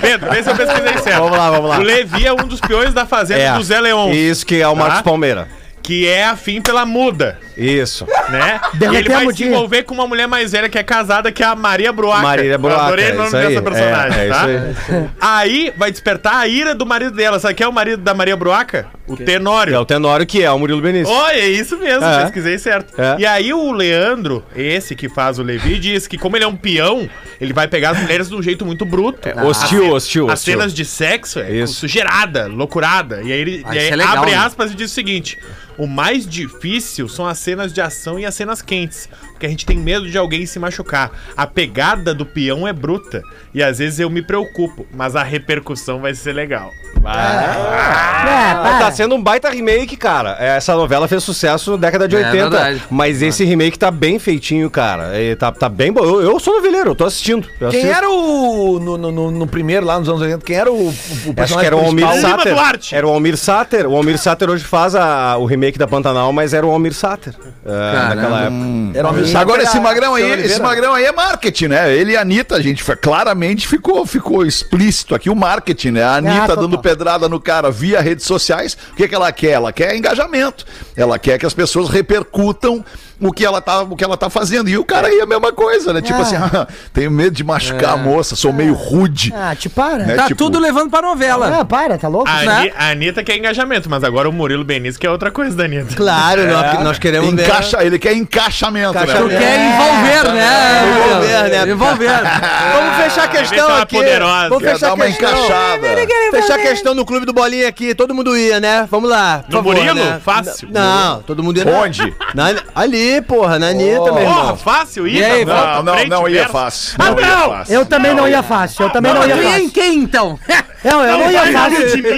[0.00, 1.18] Pedro, vê se eu pesquisei certo.
[1.22, 1.78] Vamos lá, vamos lá.
[1.78, 4.74] O Levi é um dos peões da Fazenda do Zé Leon, Isso que é o
[4.76, 5.02] Marcos Tá?
[5.02, 5.48] Palmeira.
[5.82, 8.06] que é afim pela muda, Isso.
[8.30, 8.60] né?
[8.80, 11.46] E ele vai se envolver com uma mulher mais velha que é casada, que é
[11.46, 12.22] a Maria Bruaca.
[12.22, 13.48] Maria Bruaca, Eu adorei o nome isso aí.
[13.48, 14.46] dessa personagem, É, é tá?
[14.48, 17.38] isso Aí vai despertar a ira do marido dela.
[17.38, 18.86] Sabe quem é o marido da Maria Bruaca?
[19.06, 19.74] O Tenório.
[19.74, 21.12] É o Tenório que é o Murilo Benício.
[21.12, 22.22] Olha, é isso mesmo, É.
[22.22, 22.92] pesquisei certo.
[23.00, 23.16] É.
[23.18, 26.56] E aí o Leandro, esse que faz o Levi, diz que como ele é um
[26.56, 27.08] peão,
[27.40, 29.28] ele vai pegar as mulheres de um jeito muito bruto.
[29.44, 30.54] hostil, As- hostil, As hostil.
[30.54, 31.74] cenas de sexo é Isso.
[31.74, 33.22] sujeirada, loucurada.
[33.22, 34.36] E aí ele Ah, e aí é legal, abre né?
[34.36, 35.38] aspas e diz o seguinte:
[35.78, 39.08] o mais difícil são as cenas de ação e as cenas quentes.
[39.38, 41.12] Porque a gente tem medo de alguém se machucar.
[41.36, 43.22] A pegada do peão é bruta.
[43.54, 46.72] E às vezes eu me preocupo, mas a repercussão vai ser legal.
[47.00, 47.14] Vai.
[47.16, 48.78] É, para.
[48.80, 50.36] Tá sendo um baita remake, cara.
[50.40, 52.32] Essa novela fez sucesso na década de É 80.
[52.50, 52.82] verdade.
[52.90, 55.16] mas esse remake tá bem feitinho, cara.
[55.20, 56.02] E tá, tá bem bom.
[56.04, 57.46] Eu, eu sou noveleiro, eu tô assistindo.
[57.60, 57.96] Eu Quem assisto.
[57.96, 58.80] era o.
[58.80, 60.94] No, no, no- no primeiro, lá nos anos 80, quem era o, o
[61.36, 62.52] Acho que era o Almir Sater.
[62.54, 62.94] Duarte.
[62.94, 63.86] Era o Almir Sater.
[63.86, 67.34] O Almir Sater hoje faz a- o remake da Pantanal, mas era o Almir Sater.
[67.64, 68.14] é, Caramba.
[68.16, 68.98] naquela época.
[68.98, 71.94] Era o Almir Agora esse era magrão aí, esse magrão aí é marketing, né?
[71.94, 76.02] Ele e a Anitta, a gente claramente ficou, ficou explícito aqui o marketing, né?
[76.02, 76.56] A Anitta total.
[76.56, 78.76] dando pedrada no cara via redes sociais.
[78.92, 79.50] O que, que ela quer?
[79.50, 80.64] Ela quer engajamento.
[80.96, 82.84] Ela quer que as pessoas repercutam
[83.20, 84.68] o que ela tá, o que ela tá fazendo.
[84.68, 86.00] E o cara aí é a mesma coisa, né?
[86.02, 86.22] Tipo Ah.
[86.22, 89.32] assim, ah, tenho medo de machucar a moça, sou meio rude.
[89.36, 90.04] Ah, te para.
[90.04, 90.14] Né?
[90.14, 91.58] Tá tipo- tudo levando pra novela.
[91.60, 92.28] Ah, para, tá louco?
[92.28, 92.52] A, Né?
[92.52, 95.94] Ani- a Anitta quer engajamento, mas agora o Murilo Benício quer outra coisa da Anitta.
[95.96, 97.44] Claro, nós, nós queremos ver.
[97.44, 99.38] Encaixa, ele quer encaixamento, Tu né?
[99.38, 100.82] quer envolver, né?
[100.88, 101.72] Envolver, né?
[101.72, 102.08] Envolver.
[102.72, 103.96] Vamos fechar a ver questão é aqui.
[103.96, 104.48] poderosa.
[104.48, 105.28] Vamos fechar dar a uma questão.
[105.30, 105.88] encaixada.
[106.30, 107.94] Fechar a questão no clube do Bolinha aqui.
[107.94, 108.86] Todo mundo ia, né?
[108.90, 109.44] Vamos lá.
[109.48, 109.94] No favor, Murilo?
[109.94, 110.20] né?
[110.24, 110.68] Fácil.
[110.70, 111.66] Não, todo mundo ia.
[111.68, 112.14] Onde?
[112.34, 115.24] na- ali, porra, na Anitta, meu Porra, fácil isso?
[115.24, 116.96] Aí, Não, não, frente, não ia fácil.
[116.98, 117.48] Ah, Não ia não!
[117.50, 117.74] fácil.
[117.74, 118.82] Eu também não ia fácil.
[118.84, 119.70] Eu também não Tu ia ia em fácil.
[119.70, 120.38] quem, então?
[120.84, 121.80] Não, eu não ia vai na fácil.
[121.86, 122.16] Ludmilla,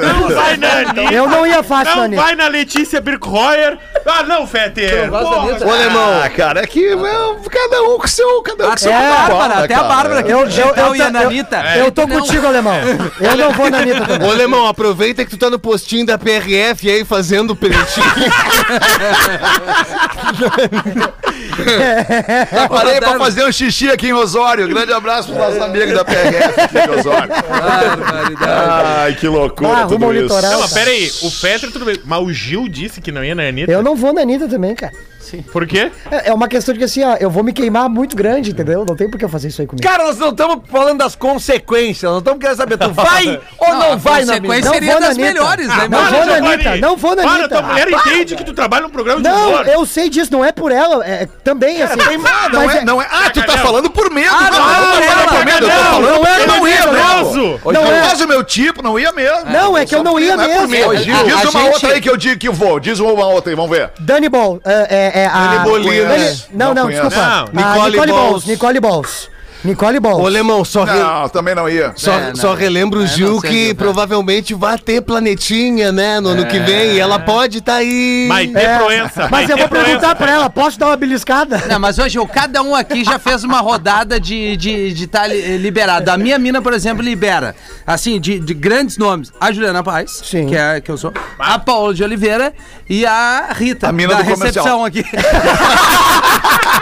[0.18, 1.12] não vai na Anitta.
[1.12, 2.22] Eu não ia fácil, Não Anitta.
[2.22, 3.78] vai na Letícia Birkhoyer.
[4.06, 5.10] Ah, não, Fetter.
[5.10, 6.22] Porra, Ô, alemão.
[6.24, 6.96] Ah, cara, é que é,
[7.50, 8.40] cada um com seu.
[8.42, 9.88] Cada um com seu Até a Bárbara, até a cara?
[9.88, 11.62] Bárbara que Eu- eu- digital eu ia na eu- Anitta.
[11.76, 12.76] Eu tô contigo, alemão.
[13.20, 14.30] Eu não vou na Anitta Ô, também.
[14.30, 17.54] alemão, aproveita que tu tá no postinho da PRF aí fazendo
[20.12, 21.12] peletinho.
[22.68, 24.68] Parei pra fazer um xixi aqui em Osório.
[24.68, 27.32] Grande abraço pros nossos amigos da PRF aqui em Osório.
[28.40, 30.22] Ai, que loucura Ah, tudo isso.
[30.22, 30.52] litoral.
[30.52, 31.10] Não, mas pera aí.
[31.22, 31.98] O Fetter tudo bem.
[32.04, 33.70] Mas o Gil disse que não ia na Anitta.
[33.72, 34.92] Eu não vou na Anitta também, cara.
[35.52, 35.90] Por quê?
[36.10, 38.84] É é uma questão de que assim, ó, eu vou me queimar muito grande, entendeu?
[38.88, 39.86] Não tem por que eu fazer isso aí comigo.
[39.86, 43.92] Cara, nós não estamos falando das consequências, nós estamos querendo saber, tu vai ou não,
[43.92, 44.70] a vai na consequência mídia?
[44.72, 45.88] seria vou das melhores, né?
[45.88, 46.32] Não vou na.
[46.32, 47.48] Anitta, não vou na Para, Anitta.
[47.48, 49.68] tua mulher entende que tu trabalha num programa de Não, humor.
[49.68, 52.00] eu sei disso, não é por ela, é também assim.
[52.00, 53.06] Ah, não mas é, não é.
[53.10, 54.30] Ah, tu tá falando por medo.
[54.32, 55.50] Ah, não, eu não, tô não, falando por medo.
[55.52, 55.92] Eu tô Cagalhão.
[55.92, 57.38] falando Não é, não eu é, ia, Mentiroso.
[57.38, 57.72] não.
[57.72, 58.24] Não não é.
[58.24, 59.50] o meu tipo, não ia mesmo.
[59.50, 60.96] Não, é que eu não ia Não é mesmo.
[60.96, 62.78] Gil, Diz uma outra aí que eu digo que vou.
[62.78, 63.90] Diz uma outra aí, vamos ver.
[63.98, 65.46] Dani Ball, é, é, a...
[65.46, 66.08] Dani Bolinas.
[66.08, 67.16] Dani- Não, Não desculpa.
[67.16, 68.30] Não, A Nicole Nicole Balls.
[68.30, 69.31] Balls, Nicole Balls.
[69.64, 70.20] Nicole Balls.
[70.24, 71.92] Ô, Lemão, só, re- Não, também não ia.
[71.96, 72.36] só, É, não.
[72.36, 76.58] só relembra o É, Gil sei, que provavelmente vai ter planetinha, né, no ano que
[76.58, 76.92] vem.
[76.94, 78.26] E ela pode estar aí.
[78.28, 79.28] Vai ter É, proença.
[79.30, 81.62] Mas eu vou perguntar pra ela, posso dar uma beliscada?
[81.68, 85.58] Não, mas hoje, cada um aqui já fez uma rodada de de, de tá li-
[85.58, 86.10] liberado.
[86.10, 87.54] A minha mina, por exemplo, libera.
[87.86, 89.32] Assim, de, de grandes nomes.
[89.40, 90.46] A Juliana Paz, Sim.
[90.46, 91.12] que é que eu sou.
[91.38, 92.52] A Paola de Oliveira
[92.88, 94.78] e a Rita, A mina da do comercial.
[94.78, 95.04] recepção aqui.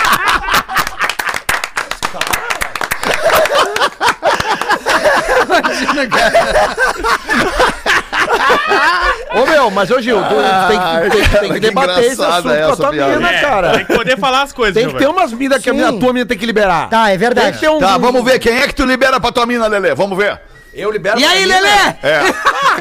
[6.05, 6.77] Imagina, cara.
[9.41, 10.35] Ô meu, mas ô Gil, tu
[10.69, 13.17] tem, que- tem, tem que que debater esse assunto com a tua piada.
[13.17, 13.71] mina, É, cara.
[13.73, 16.27] Tem que poder falar as coisas, Tem que ter umas minas que a, tua mina
[16.27, 16.89] tem que liberar.
[16.89, 17.53] Tá, é Tem verdade.
[17.53, 17.79] que ter um.
[17.79, 19.95] Tá, vamos ver quem é que tu libera pra tua mina, Lelê.
[19.95, 20.41] Vamos ver.
[20.73, 21.19] Eu libero.
[21.19, 21.45] E aí.
[21.45, 21.69] Lelê?
[22.03, 22.23] É.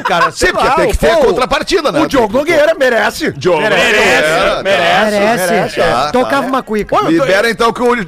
[0.04, 2.00] Cara, Sim, sei porque lá, tem que ter a contrapartida, né?
[2.00, 3.32] O Diogo Nogueira merece.
[3.32, 5.18] Diogo Merece, Nogueira, merece.
[5.18, 5.52] Merece.
[5.52, 6.10] merece, é.
[6.12, 6.94] Tocava uma cuica.
[6.94, 7.94] Eu tô- Libera então que o.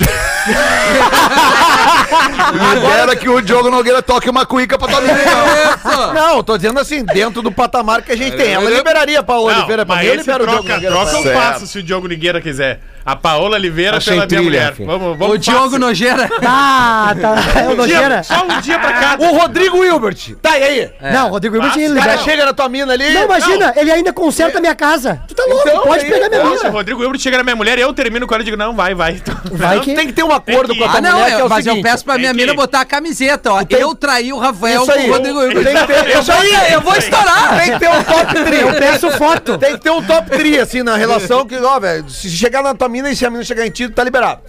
[2.75, 5.18] Libera que o Diogo Nogueira toque uma cuica pra tua mina.
[5.23, 6.12] então.
[6.14, 8.53] Não, tô dizendo assim, dentro do patamar que a gente tem.
[8.53, 10.95] Ela liberaria pra Oliveira pra mas mim, eu libero o Diogo troca, Nogueira.
[10.95, 12.81] troca eu faço se o Diogo Nogueira quiser.
[13.05, 14.75] A Paola Oliveira Achei pela minha trilha, mulher.
[14.75, 14.87] filho.
[14.87, 15.79] Vamos, vamos O Diogo fácil.
[15.79, 16.31] Nojeira.
[16.45, 17.35] Ah, tá.
[17.61, 18.23] É o Um dia- nojeira.
[18.23, 19.17] Só um dia pra cá.
[19.19, 20.35] O Rodrigo Wilbert.
[20.41, 20.91] Tá, e aí?
[21.12, 23.12] Não, Rodrigo Hilbert ele O cara chega na tua mina ali.
[23.12, 25.21] Não, imagina, ele ainda conserta a minha casa.
[25.27, 26.71] Tu tá louco, Então, pode aí, pegar minha Não, se o mina.
[26.71, 28.95] Rodrigo Hilbert chega na minha mulher e eu termino com ela e digo, não, vai,
[28.95, 29.21] vai.
[29.51, 29.95] Vai que...
[29.95, 31.65] Tem que ter um acordo com a tua Ah, não, mulher, que é o mas
[31.65, 31.85] seguinte.
[31.85, 33.65] eu peço pra minha mina botar a camiseta, ó.
[33.65, 35.11] tem- Eu traí o Rafael Isso com aí.
[35.11, 35.65] o Rodrigo Hilbert.
[35.65, 37.59] Tem que ter, isso aí, Eu vou estourar.
[37.59, 38.61] Tem que ter um top 3.
[38.62, 39.59] Eu peço foto.
[39.59, 42.75] Tem que ter um top 3, assim, na relação que, ó, velho, se chegar na
[42.75, 44.42] tua mina e se a mina chegar em ti, tá liberado.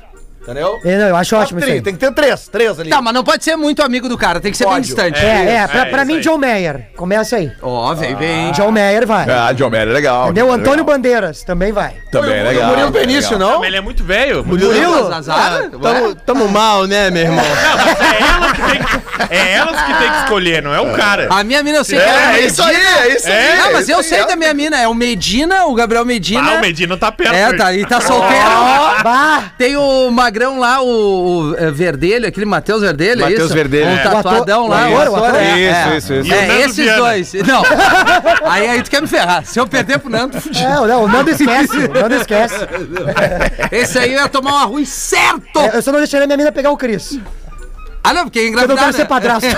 [0.43, 0.79] Entendeu?
[0.84, 1.82] É, não, eu acho Top ótimo isso aí.
[1.82, 2.89] Tem que ter três, três ali.
[2.89, 5.17] Tá, mas não pode ser muito amigo do cara, tem que ser bem distante.
[5.23, 6.21] É, é, pra, É, pra isso mim, aí.
[6.21, 6.88] John Mayer.
[6.97, 7.51] Começa aí.
[7.62, 8.51] Ó, vem, vem.
[8.51, 9.25] John Mayer vai.
[9.29, 10.25] Ah, John Mayer é legal.
[10.25, 10.45] Entendeu?
[10.45, 10.95] John Mayer é Antônio legal.
[10.97, 11.93] Bandeiras também vai.
[12.12, 12.67] Também é E o legal.
[12.69, 13.49] Murilo é Benício, legal.
[13.51, 13.60] não?
[13.60, 14.43] Mas ele é muito velho.
[14.45, 15.69] Murilo Zazara?
[15.69, 17.45] Tamo, tamo mal, né, meu irmão?
[17.45, 20.82] Não, mas é ela que tem que, é elas que tem que escolher, não é
[20.82, 21.27] o cara.
[21.29, 23.34] A minha mina eu sei que ela É, é isso aí, é isso aí.
[23.34, 24.25] É, Não, é mas isso eu aí, sei é.
[24.25, 24.77] da minha mina.
[24.79, 26.51] É o Medina, o Gabriel Medina.
[26.51, 27.34] Ah, o Medina tá perto.
[27.34, 28.43] É, tá, e tá solteiro.
[29.03, 33.54] Bah, Tem o Magrão lá, o, o, é, Verdelho, aquele Matheus Verdelho, é Matheus isso?
[33.54, 34.04] Verdelho, Um é.
[34.04, 34.88] tatuadão O lá.
[34.88, 35.98] ator- o ator, é, Isso, é.
[35.98, 36.28] isso, isso.
[36.28, 36.98] E o É, esses Viana.
[36.98, 37.34] dois.
[37.34, 37.63] Não.
[38.50, 39.46] Aí, aí tu quer me ferrar.
[39.46, 40.65] Se eu perder pro Nando, fudido.
[40.65, 41.78] é, não, o Nando esquece.
[41.78, 42.56] O Nando esquece.
[43.72, 45.60] Esse aí eu ia tomar uma ruim certo.
[45.60, 47.19] É, eu só não deixaria minha mina pegar o Cris.
[48.04, 48.92] Ah, não, porque é Eu não quero né?
[48.92, 49.48] ser padrasto.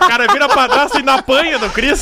[0.00, 2.00] O cara vira padrasto e na apanha do Cris.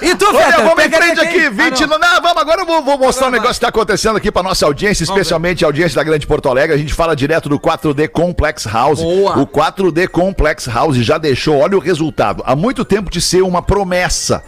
[0.00, 1.98] E tu, Olha, Feta, vamos em frente aqui, 20 não.
[1.98, 4.64] não, vamos agora eu vou, vou mostrar um negócio que está acontecendo aqui para nossa
[4.64, 6.74] audiência, especialmente a audiência da Grande Porto Alegre.
[6.74, 9.00] A gente fala direto do 4D Complex House.
[9.00, 9.38] Boa.
[9.38, 13.60] O 4D Complex House já deixou, olha o resultado, há muito tempo de ser uma
[13.60, 14.42] promessa.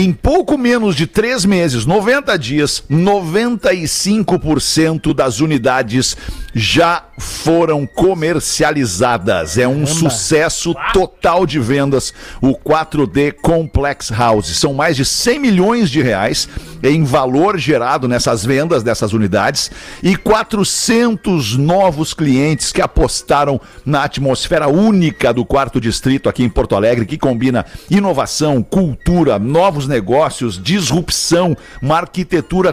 [0.00, 6.16] Em pouco menos de três meses, 90 dias, 95% das unidades
[6.54, 9.58] já foram comercializadas.
[9.58, 12.14] É um sucesso total de vendas.
[12.40, 14.56] O 4D Complex House.
[14.56, 16.48] São mais de 100 milhões de reais
[16.80, 19.68] em valor gerado nessas vendas dessas unidades
[20.00, 26.76] e 400 novos clientes que apostaram na atmosfera única do quarto distrito aqui em Porto
[26.76, 32.72] Alegre, que combina inovação, cultura, novos negócios, disrupção, uma arquitetura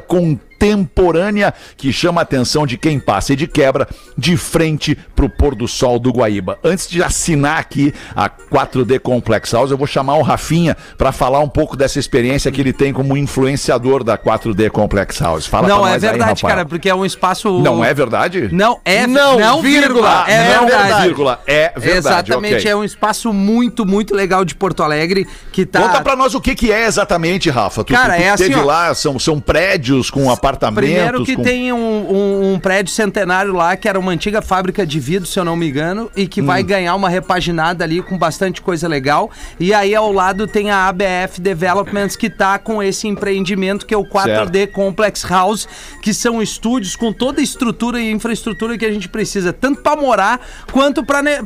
[0.65, 5.55] contemporânea que chama a atenção de quem passa e de quebra de frente pro pôr
[5.55, 6.57] do sol do Guaíba.
[6.63, 11.39] Antes de assinar aqui a 4D Complex House, eu vou chamar o Rafinha para falar
[11.39, 15.45] um pouco dessa experiência que ele tem como influenciador da 4D Complex House.
[15.45, 16.55] Fala Não, pra é aí, verdade, Rafael.
[16.55, 17.59] cara, porque é um espaço.
[17.61, 18.49] Não é verdade?
[18.51, 20.25] Não, é Não, não, vírgula.
[20.27, 21.03] É não, verdade.
[21.03, 21.39] vírgula.
[21.45, 21.97] É verdade.
[21.97, 22.71] Exatamente, ok.
[22.71, 25.81] é um espaço muito, muito legal de Porto Alegre que tá.
[25.81, 27.83] Conta pra nós o que, que é exatamente, Rafa.
[27.83, 28.63] Tu, Cara, tu, tu é assim, teve ó.
[28.63, 30.54] lá, são, são prédios com apartamentos.
[30.57, 31.43] Primeiro que com...
[31.43, 35.39] tem um, um- um prédio centenário lá, que era uma antiga fábrica de vidro, se
[35.39, 36.45] eu não me engano, e que Hum.
[36.45, 39.29] vai ganhar uma repaginada ali com bastante coisa legal.
[39.59, 43.97] E aí ao lado tem a ABF Developments, que tá com esse empreendimento que é
[43.97, 45.67] o 4D Complex House,
[46.01, 49.95] que são estúdios com toda a estrutura e infraestrutura que a gente precisa, tanto pra
[49.95, 50.39] morar
[50.71, 51.39] quanto né,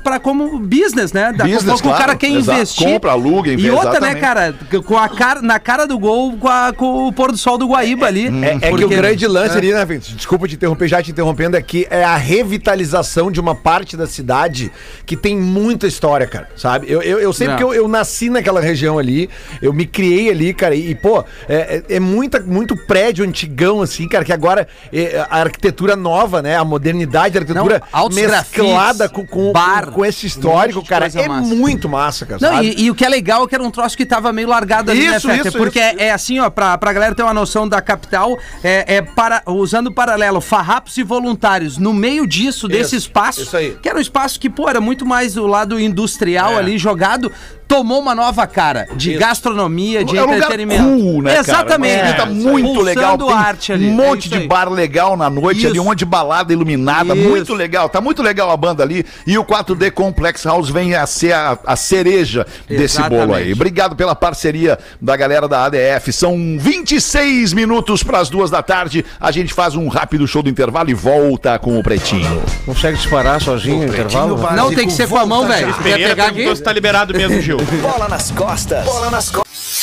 [0.00, 1.32] pra como business, né?
[1.32, 2.58] Da, Business, como o cara quer Exato.
[2.58, 2.86] investir.
[2.92, 4.20] Compra, aluga, E investe, outra, né, exatamente.
[4.20, 7.56] cara, com a cara, na cara do gol, com, a- com o pôr do sol
[7.58, 8.28] do Guaíba ali.
[8.42, 10.16] É, é que Porque- o grande lance ali, né, Vinícius?
[10.16, 14.70] Desculpa te interromper, já te interrompendo aqui, é a revitalização de uma parte da cidade
[15.04, 16.90] que tem muita história, cara, sabe?
[16.90, 17.50] Eu, eu, eu sei É.
[17.50, 19.28] porque eu, eu nasci naquela região ali,
[19.62, 24.08] eu me criei ali, cara, e, pô, é, é é muita, muito prédio antigão, assim,
[24.08, 29.26] cara, que agora é, a arquitetura nova, né, a modernidade, a arquitetura Não, mesclada com,
[29.26, 31.54] com, bar, com esse um histórico, de cara, é massa.
[31.54, 33.96] muito massa, cara, Não, e, e o que é legal é que era um troço
[33.96, 36.76] que tava meio largado ali, Isso, né, isso, Porque isso, é, é assim, ó, pra,
[36.76, 38.25] pra galera ter uma noção da capital,
[38.62, 43.56] é, é para, usando o paralelo, farrapos e voluntários, no meio disso, desse espaço, isso
[43.80, 47.30] que era um espaço que, pô, era muito mais o lado industrial ali jogado,
[47.66, 50.82] tomou uma nova cara de gastronomia, de é um lugar entretenimento.
[50.82, 51.40] cool, né, cara?
[51.40, 51.96] Exatamente.
[51.96, 53.18] Uma vida muito Pulsando legal.
[53.18, 53.88] Tem arte ali.
[53.88, 55.84] um é monte isso de bar legal na noite ali, um Isso.
[55.84, 57.14] monte de balada iluminada.
[57.14, 57.28] Isso.
[57.28, 57.88] Muito legal.
[57.88, 59.04] Tá muito legal a banda ali.
[59.26, 63.20] E o 4D Complex House vem a ser a, a cereja desse Exatamente.
[63.20, 63.52] bolo aí.
[63.52, 66.12] Obrigado pela parceria da galera da ADF.
[66.12, 69.04] São 26 minutos para as duas da tarde.
[69.20, 72.42] A gente faz um rápido show do intervalo e volta com o Pretinho.
[72.64, 74.36] Consegue disparar sozinho no intervalo?
[74.54, 75.74] Não, tem que ser com a mão, velho.
[75.82, 76.56] Quer pegar aqui?
[76.56, 77.55] se tá liberado mesmo, Gil.
[77.64, 78.84] Bola nas costas.
[78.84, 79.75] Bola nas costas.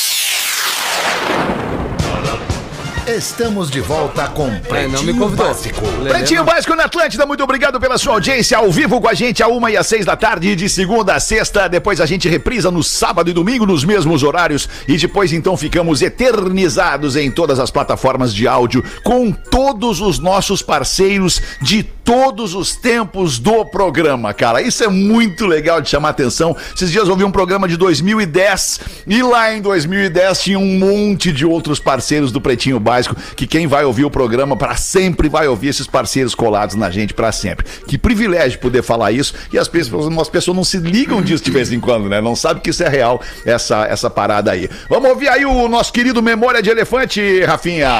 [3.06, 5.46] Estamos de volta com É, não me Pretinho convidou.
[5.46, 5.86] Básico.
[5.98, 6.46] Lelê Pretinho não.
[6.46, 9.70] Básico na Atlântida, muito obrigado pela sua audiência ao vivo com a gente, a uma
[9.70, 11.68] e às seis da tarde, de segunda a sexta.
[11.68, 14.66] Depois a gente reprisa no sábado e domingo nos mesmos horários.
[14.88, 20.62] E depois então ficamos eternizados em todas as plataformas de áudio com todos os nossos
[20.62, 24.62] parceiros de todos os tempos do programa, cara.
[24.62, 26.56] Isso é muito legal de chamar atenção.
[26.74, 31.32] Esses dias eu ouvi um programa de 2010 e lá em 2010 tinha um monte
[31.32, 32.93] de outros parceiros do Pretinho Básico
[33.36, 37.14] que quem vai ouvir o programa para sempre vai ouvir esses parceiros colados na gente
[37.14, 37.66] para sempre.
[37.86, 41.50] Que privilégio poder falar isso e as pessoas, as pessoas não se ligam disso de
[41.50, 42.20] vez em quando, né?
[42.20, 44.68] Não sabe que isso é real, essa, essa parada aí.
[44.88, 47.90] Vamos ouvir aí o nosso querido Memória de Elefante, Rafinha.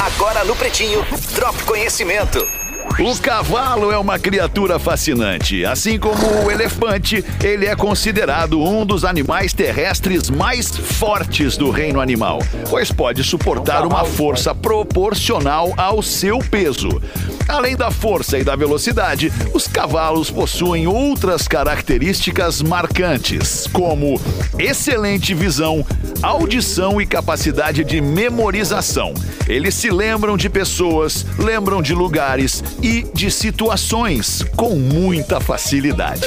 [0.00, 2.57] Agora no Pretinho, Drop Conhecimento.
[2.98, 5.64] O cavalo é uma criatura fascinante.
[5.64, 12.00] Assim como o elefante, ele é considerado um dos animais terrestres mais fortes do reino
[12.00, 17.00] animal, pois pode suportar uma força proporcional ao seu peso.
[17.48, 24.20] Além da força e da velocidade, os cavalos possuem outras características marcantes, como
[24.58, 25.84] excelente visão,
[26.22, 29.14] audição e capacidade de memorização.
[29.48, 36.26] Eles se lembram de pessoas, lembram de lugares e de situações com muita facilidade.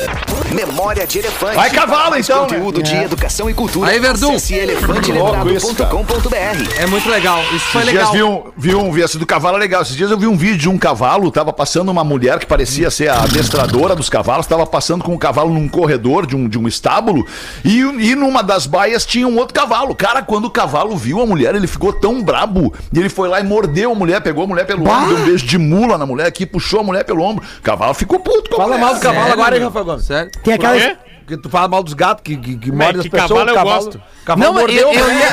[0.51, 1.55] Memória de Elefante.
[1.55, 2.47] Vai cavalo, Mais então, né?
[2.49, 3.91] Conteúdo de educação e cultura.
[3.91, 4.35] Aí, Verdun.
[4.49, 6.75] Elefanteletrado.com.br.
[6.77, 7.41] É muito legal.
[7.53, 8.11] Isso foi Esses legal.
[8.11, 9.81] dias vi um, vi um vi esse do cavalo é legal.
[9.81, 12.89] Esses dias eu vi um vídeo de um cavalo, tava passando uma mulher que parecia
[12.89, 16.57] ser a adestradora dos cavalos, tava passando com o cavalo num corredor de um, de
[16.57, 17.25] um estábulo
[17.65, 19.93] e, e numa das baias tinha um outro cavalo.
[19.95, 23.39] Cara, quando o cavalo viu a mulher, ele ficou tão brabo e ele foi lá
[23.39, 26.05] e mordeu a mulher, pegou a mulher pelo ombro, deu um beijo de mula na
[26.05, 27.43] mulher aqui, puxou a mulher pelo ombro.
[27.59, 28.85] O cavalo ficou puto com a Fala mulher.
[28.85, 29.63] mal do cavalo Sério, agora, hein?
[29.63, 30.05] Rafael Gomes?
[30.05, 30.31] Sério?
[30.43, 31.31] Tem Por aquelas.
[31.31, 31.37] quê?
[31.37, 33.45] Que tu fala mal dos gatos que, que, que mordem as que pessoas.
[33.45, 34.01] cavalo eu gosto.
[34.25, 35.07] Cavalo Não, mas eu, mordeu.
[35.07, 35.29] eu ia.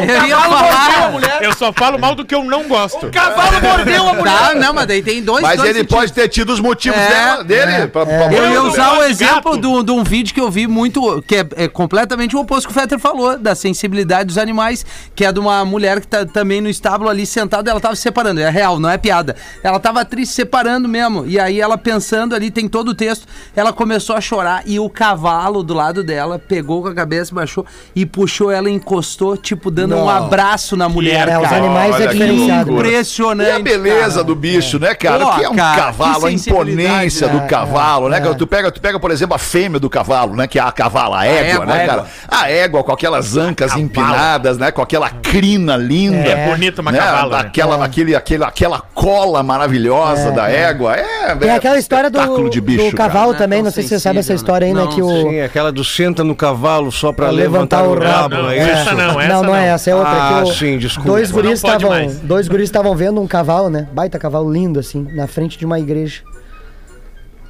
[0.00, 1.42] eu ia mordeu falar.
[1.42, 3.08] Eu só falo mal do que eu não gosto.
[3.10, 4.38] Cavalo mordeu a mulher.
[4.38, 5.42] Tá, não, mas daí tem dois.
[5.42, 5.96] Mas dois ele sentidos.
[5.98, 7.86] pode ter tido os motivos É, dela- dele.
[7.88, 11.36] pra- pra- Eu ia usar o exemplo de um vídeo que eu vi muito, que
[11.36, 15.32] é, é completamente o oposto que o Fetter falou, da sensibilidade dos animais, que é
[15.32, 18.50] de uma mulher que tá também no estábulo ali sentada, ela tava se separando, é
[18.50, 19.36] real, não é piada.
[19.62, 23.72] Ela tava triste, separando mesmo, e aí ela pensando ali, tem todo o texto, ela
[23.72, 27.66] começou a chorar e o cavalo do lado dela pegou com a cabeça, baixou
[27.96, 31.56] e puxou ela e encostou, tipo, dando um abraço na mulher, É, os cara.
[31.56, 32.72] animais Olha é diferenciado.
[32.72, 33.48] Impressionante.
[33.48, 34.24] E a beleza cara.
[34.24, 35.26] do bicho, né, cara?
[35.26, 37.46] Pô, que é um cara, cavalo, a imponência do né?
[37.48, 38.18] cavalo, né?
[38.18, 38.34] é.
[38.34, 40.46] Tu, pega, tu pega, por exemplo, a fêmea do cavalo, né?
[40.46, 42.06] Que é a cavalo, a égua, égua, né, a cara?
[42.28, 44.70] A égua com aquelas ancas empinadas, né?
[44.70, 46.28] Com aquela crina linda.
[46.28, 47.38] É bonito uma cavalo, né?
[47.40, 50.96] Aquela, aquele, aquele, aquela cola maravilhosa da égua.
[50.96, 53.44] É, é aquela história do, bicho, do cavalo cara.
[53.44, 54.84] também, Não é não sei se você sabe essa história aí, né?
[54.84, 54.90] né?
[54.92, 55.08] Que o.
[55.08, 58.36] Sim, aquela do senta no cavalo só pra Pra levantar, o rabo.
[58.36, 58.94] Não, é essa isso?
[58.96, 59.74] não, essa não, não é não.
[59.74, 60.12] essa, é outra.
[60.38, 61.10] Ah, que o- sim, desculpa.
[61.10, 61.90] Dois Não guris estavam,
[62.22, 63.88] dois guris estavam vendo um cavalo, né?
[63.92, 66.22] Baita cavalo lindo assim, na frente de uma igreja.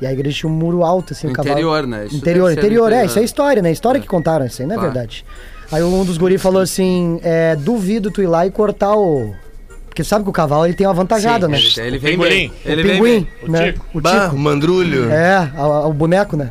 [0.01, 1.53] E a igreja tinha um muro alto assim, o cavalo.
[1.53, 2.07] Interior, né?
[2.07, 3.07] Isso interior, ser interior, é, interior.
[3.07, 3.71] isso é história, né?
[3.71, 4.93] História que contaram, isso aí não é Claro.
[4.93, 5.25] verdade.
[5.71, 9.35] Aí um dos guris falou assim, é, duvido tu ir lá e cortar o
[10.01, 11.59] porque sabe que o cavalo ele tem uma avantajada, né?
[11.59, 12.31] Ele, ele vem Pingolim.
[12.31, 12.53] bem.
[12.65, 13.51] Ele o vem pinguim, bem.
[13.51, 13.73] né?
[13.73, 13.87] Tico.
[13.95, 14.37] O Bah, tico.
[14.37, 15.11] o mandrulho.
[15.11, 16.51] É, a- a- o boneco, né?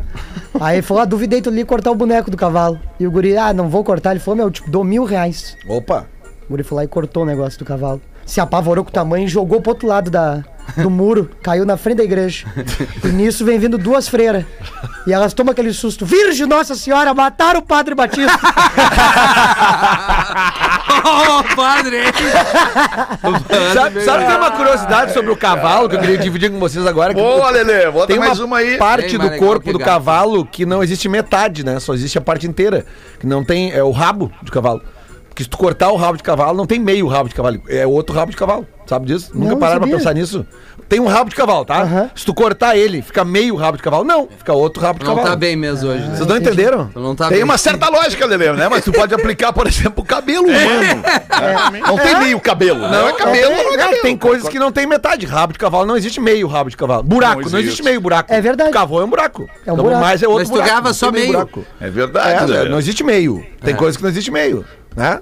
[0.59, 2.79] Aí ele falou, ah, duvidei tu ali cortar o boneco do cavalo.
[2.99, 4.12] E o guri, ah, não vou cortar.
[4.12, 5.55] Ele falou, meu, tipo, dou mil reais.
[5.67, 6.05] Opa.
[6.47, 8.01] O guri foi lá e cortou o negócio do cavalo.
[8.30, 10.44] Se apavorou com o tamanho e jogou pro outro lado da,
[10.78, 12.46] do muro, caiu na frente da igreja.
[13.04, 14.46] E nisso vem vindo duas freiras.
[15.08, 16.06] E elas tomam aquele susto.
[16.06, 18.32] Virgem Nossa Senhora, mataram o Padre Batista.
[21.02, 22.04] Ô, padre!
[23.74, 26.86] Sabe, sabe que tem uma curiosidade sobre o cavalo que eu queria dividir com vocês
[26.86, 27.15] agora?
[27.15, 28.78] que Boa, Lelê, bota tem mais uma, uma aí.
[28.78, 31.80] parte do corpo do cavalo que não existe metade, né?
[31.80, 32.86] Só existe a parte inteira.
[33.20, 33.72] Que não tem.
[33.72, 34.84] É o rabo de cavalo.
[35.39, 37.62] Porque se tu cortar o rabo de cavalo, não tem meio rabo de cavalo.
[37.69, 38.67] É outro rabo de cavalo.
[38.86, 39.32] Sabe disso?
[39.34, 40.45] Nunca Não, pararam pra pensar nisso?
[40.89, 42.10] Tem um rabo de cavalo, tá?
[42.15, 44.04] Se tu cortar ele, fica meio rabo de cavalo.
[44.04, 45.30] Não, fica outro rabo de Não cavalo.
[45.30, 46.15] tá bem mesmo hoje, né?
[46.17, 46.88] Vocês não entenderam?
[46.88, 47.43] Tu não tá Tem bem.
[47.43, 48.67] uma certa lógica, Lelê, né?
[48.67, 50.80] Mas tu pode aplicar, por exemplo, o cabelo humano.
[50.82, 51.82] né?
[51.88, 52.80] Não tem meio cabelo.
[52.80, 54.02] Não, é cabelo, não é É, cabelo.
[54.02, 55.25] tem coisas que não tem metade.
[55.28, 57.04] Rabo de cavalo não existe meio rabo de cavalo.
[57.04, 57.84] Buraco, Não não existe.
[57.84, 58.34] meio buraco.
[58.34, 58.71] É verdade.
[58.71, 59.47] Cavalo é um buraco.
[59.65, 60.02] É um buraco.
[60.02, 60.69] Mas é outro Mas tu buraco.
[60.69, 61.28] grava não só meio.
[61.28, 61.63] buraco.
[61.80, 63.45] É verdade, É, não existe meio.
[63.62, 64.65] Tem coisas que não existe meio.
[64.99, 65.21] Né?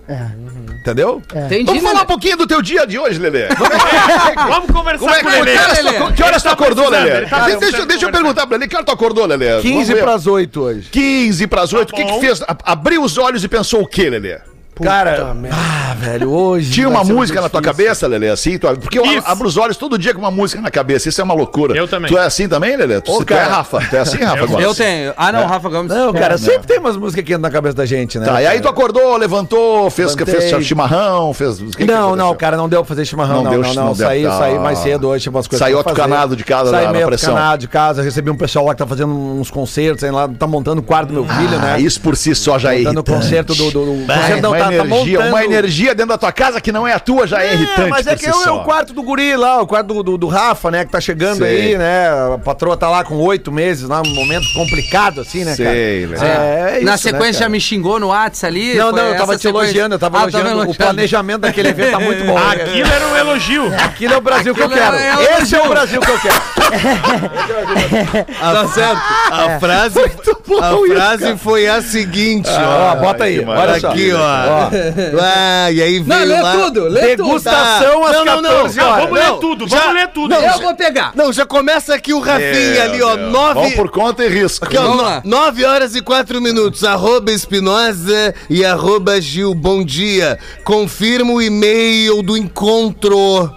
[0.82, 1.22] Entendeu?
[1.36, 2.02] Entendi, Vamos falar né?
[2.02, 3.48] um pouquinho do teu dia de hoje, Lelê.
[4.50, 5.58] Vamos conversar Como é que, com o que, Lelê.
[5.60, 5.98] horas Lelê.
[6.00, 7.26] tu, que horas tu tá acordou, precisando, Lelê?
[7.28, 8.12] tá Deixa- deixa, eu conversar.
[8.12, 8.68] perguntar pra ele.
[8.68, 9.62] Que hora tu acordou, Lelê?
[9.62, 10.02] 15 Vamos ver.
[10.04, 10.90] pras 8 hoje.
[10.90, 11.92] 15 pras 8.
[11.92, 12.20] O que que bom.
[12.20, 12.42] fez?
[12.64, 14.40] Abriu os olhos e pensou o quê, Lelê?
[14.84, 16.72] Cara, ah, velho, hoje.
[16.72, 17.84] Tinha uma música na tua difícil.
[17.86, 18.58] cabeça, Lelê, assim?
[18.58, 19.24] Tu, porque eu Isso.
[19.28, 21.10] abro os olhos todo dia com uma música na cabeça.
[21.10, 21.76] Isso é uma loucura.
[21.76, 22.12] Eu também.
[22.12, 23.02] Tu é assim também, Lelê?
[23.02, 23.48] Tu, Ô, tu é cara.
[23.56, 23.80] Rafa.
[23.90, 24.46] Tu é assim, Rafa?
[24.46, 24.64] Gomes?
[24.66, 25.14] Eu tenho.
[25.18, 25.92] Ah, não, Rafa Gomes.
[25.92, 28.26] Não, cara, sempre tem umas músicas que entram na cabeça da gente, né?
[28.26, 30.42] Tá, e aí tu acordou, levantou, fez, Levantei.
[30.50, 31.58] fez chimarrão, fez.
[31.60, 32.16] que que Não, aconteceu?
[32.18, 33.86] não, cara, não deu pra fazer chimarrão, Não não, deu, não, não.
[33.88, 34.08] não deu.
[34.08, 34.32] saí, Ah.
[34.38, 37.68] saí mais cedo hoje, tinha umas coisas Saiu atucanado de casa Saí meio atucanado de
[37.68, 40.84] casa, recebi um pessoal lá que tá fazendo uns concertos, sei lá, tá montando o
[40.84, 41.80] quarto do meu filho, Ah, né?
[41.80, 43.22] isso por si só já é Montando o irritante.
[43.22, 43.72] concerto do...
[43.72, 45.36] concerto não, tá, tá energia, montando...
[45.36, 47.90] uma energia dentro da tua casa que não é a tua já é, irritante.
[47.90, 50.18] mas é que si eu, é o quarto do guri lá, o quarto do, do,
[50.18, 51.72] do Rafa, né, que tá chegando Sei.
[51.74, 52.08] aí, né?
[52.36, 55.70] A patroa tá lá com oito meses, lá, um momento complicado, assim, né, cara?
[55.70, 56.24] Sei, Léo.
[56.24, 58.76] É, é Na isso, sequência né, já me xingou no WhatsApp ali.
[58.76, 59.66] Não, não, eu tava te sequência.
[59.68, 60.50] elogiando, eu tava Ah, elogiando.
[60.60, 62.38] tava O planejamento daquele evento tá muito bom.
[62.38, 63.74] Aquilo era um elogio.
[63.84, 64.96] Aquilo é o Brasil que eu Aquilo quero.
[64.96, 65.32] é elogio.
[65.42, 66.42] Esse é o Brasil que eu quero.
[68.40, 69.02] Tá certo.
[69.32, 72.96] A frase, a frase foi a seguinte, Ó, ó.
[72.96, 73.76] bota aí, olha.
[73.76, 74.57] Aqui, ó.
[75.22, 76.54] Ah, e aí Não, veio lê lá...
[76.54, 77.28] tudo, lê tudo.
[77.28, 78.50] Degustação às Não, não, não.
[78.52, 79.04] 14 Não, horas.
[79.04, 80.36] vamos ler tudo, vamos ler tudo.
[80.36, 81.12] Eu vou pegar.
[81.16, 83.16] Não, já começa aqui o Rafinha ali, ó.
[83.18, 83.54] Nove...
[83.56, 84.66] Vamos por conta e risco.
[84.66, 85.22] Aqui, ó, Vamos no- lá.
[85.24, 86.84] 9 horas e 4 minutos.
[86.84, 89.54] Arroba Espinosa e arroba Gil.
[89.54, 90.38] Bom dia.
[90.64, 93.52] Confirma o e-mail do encontro.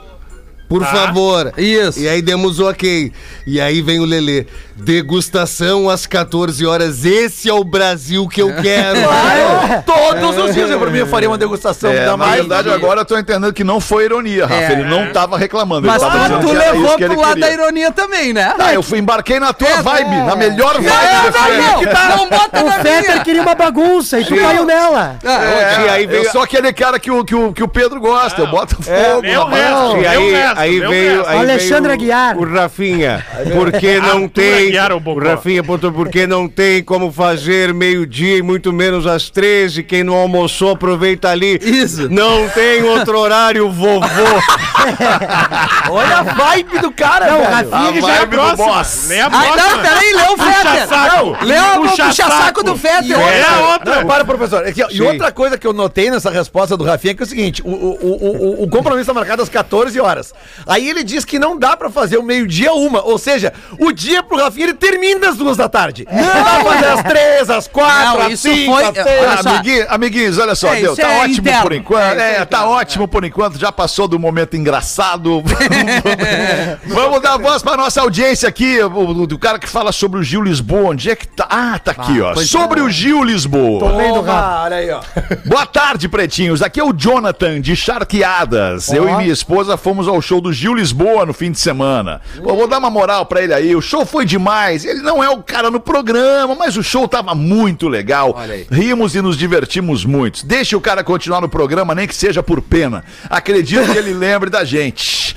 [0.70, 1.52] Por favor.
[1.58, 1.98] Isso.
[2.00, 3.12] E aí demos o ok.
[3.44, 4.46] E aí vem o Lelê.
[4.76, 7.04] Degustação às 14 horas.
[7.04, 9.00] Esse é o Brasil que eu quero.
[9.10, 10.70] Claro, todos os dias.
[10.70, 11.90] Eu, pra mim, eu faria uma degustação.
[11.90, 14.62] É, ainda na mais verdade, agora eu tô entendendo que não foi ironia, Rafa.
[14.62, 14.72] É.
[14.72, 15.86] Ele não tava reclamando.
[15.86, 17.46] Mas ele tava tu, dizendo tu levou pro lado queria.
[17.46, 18.54] da ironia também, né?
[18.58, 22.28] Ah, eu fui, embarquei na tua É, vibe, na melhor vibe Não, não, não, não
[22.28, 23.24] bota O na Fetter minha.
[23.24, 25.16] queria uma bagunça e tu caiu nela.
[25.24, 28.00] É, Tia, aí veio- Eu sou aquele cara que o, que o, que o Pedro
[28.00, 28.40] gosta.
[28.42, 29.20] Eu boto fogo.
[29.22, 29.62] lê o rapaz.
[29.62, 29.96] resto.
[30.22, 32.38] E resto, aí veio, aí Alexandre veio Aguiar.
[32.38, 33.24] O Rafinha.
[33.54, 34.68] Porque não tem.
[34.68, 39.82] Aguiar, o Rafinha botou porque não tem como fazer meio-dia e muito menos às 13.
[39.82, 41.58] Quem não almoçou, aproveita ali.
[41.62, 42.08] Isso.
[42.08, 44.06] Não tem outro horário, vovô.
[45.90, 47.70] Olha a vibe do cara, Não, o velho.
[47.70, 49.08] Rafinha que já é boss.
[49.08, 49.56] Lê a Ah, próxima.
[49.56, 50.70] não, peraí, lê o Fetter.
[50.70, 52.06] O Puxa-saco.
[52.06, 53.18] puxa-saco do Fetter.
[53.18, 53.96] É a outra.
[53.96, 54.66] Não, para, professor.
[54.66, 55.02] Aqui, ó, e Sim.
[55.02, 57.68] outra coisa que eu notei nessa resposta do Rafinha é que é o seguinte: o,
[57.68, 60.32] o, o, o, o compromisso está marcado às 14 horas.
[60.66, 63.02] Aí ele diz que não dá pra fazer o meio-dia uma.
[63.02, 66.06] Ou seja, o dia pro Rafinha ele termina às duas da tarde.
[66.10, 69.94] Não dá pra fazer às três, às quatro, Não, às isso cinco, foi- às Ah,
[69.94, 71.62] amiguinhos, olha só, É, deu, tá é ótimo interno.
[71.62, 72.18] por enquanto.
[72.18, 75.42] É, É, é tá ótimo por enquanto, já passou do momento engraçado.
[76.86, 80.42] Vamos dar voz pra nossa audiência aqui, o, do cara que fala sobre o Gil
[80.42, 80.90] Lisboa.
[80.90, 81.46] Onde é que tá?
[81.48, 82.32] Ah, tá aqui, ó.
[82.34, 83.92] pois Sobre o Gil Lisboa.
[83.96, 84.64] bem do rabo.
[84.64, 85.00] Olha aí, ó.
[85.46, 86.62] Boa tarde, pretinhos.
[86.62, 88.90] Aqui é o Jonathan de Charqueadas.
[88.92, 92.20] Eu e minha esposa fomos ao show do Gil Lisboa no fim de semana.
[92.42, 93.74] Pô, vou dar uma moral pra ele aí.
[93.74, 94.84] O show foi demais.
[94.84, 98.36] Ele não é o cara no programa, mas o show tava muito legal.
[98.70, 100.46] Rimos e nos divertimos muito.
[100.46, 103.04] Deixe o cara continuar no programa, nem que seja por pena.
[103.28, 105.36] Acredito que ele lembre da gente.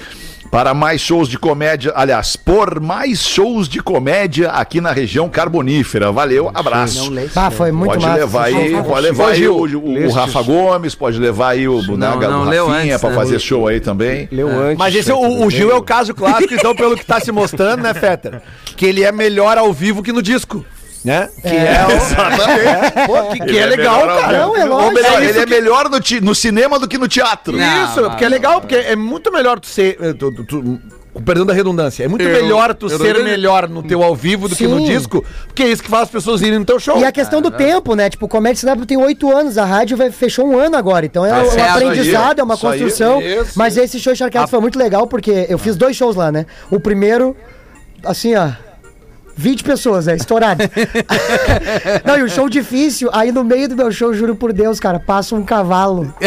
[0.53, 6.11] Para mais shows de comédia, aliás, por mais shows de comédia aqui na região carbonífera.
[6.11, 7.11] Valeu, abraço.
[7.35, 8.17] Ah, foi muito Pode massa.
[8.19, 10.11] levar aí, pode levar aí o, o- o.
[10.11, 13.15] Rafa Gomes, pode levar aí o Bunaga não, do Rafinha pra né?
[13.15, 14.29] fazer show aí também.
[14.31, 14.77] Leu antes.
[14.77, 17.81] Mas esse, o, o Gil é o caso clássico, então, pelo que tá se mostrando,
[17.81, 18.39] né, Fetter?
[18.75, 20.63] Que ele é melhor ao vivo que no disco.
[21.03, 21.29] Né?
[21.41, 21.91] Que é, o.
[21.91, 23.07] Exatamente.
[23.07, 24.39] Pô, que, que é, é legal, cara.
[24.39, 24.93] Não, é Ou lógico.
[24.93, 27.57] melhor, É ele é que- melhor no, ti- no cinema do que no teatro.
[27.57, 27.85] Não.
[27.85, 29.97] Isso, porque é legal, porque é muito melhor tu ser.
[30.01, 30.79] eh, tu- tu- tu-
[31.25, 34.65] perdão da redundância, é muito melhor tu ser melhor no teu ao vivo do que
[34.65, 34.85] no Sim.
[34.85, 36.97] disco, porque é isso que faz as pessoas irem no teu show.
[36.97, 38.09] E a questão do tempo, né?
[38.09, 41.05] Tipo, o Comédia Stand-Up tem oito anos, a rádio vai, fechou um ano agora.
[41.05, 41.69] Então é um certo.
[41.69, 43.21] aprendizado, é uma aí, construção.
[43.21, 43.51] isso.
[43.55, 46.45] Mas esse show Charqueados foi muito legal, porque eu fiz dois shows lá, né?
[46.71, 47.35] O primeiro,
[48.05, 48.49] assim, ó.
[49.35, 50.15] 20 pessoas, né?
[50.15, 50.63] Estourado.
[52.05, 54.99] Não, e o show difícil, aí no meio do meu show, juro por Deus, cara,
[54.99, 56.13] passa um cavalo.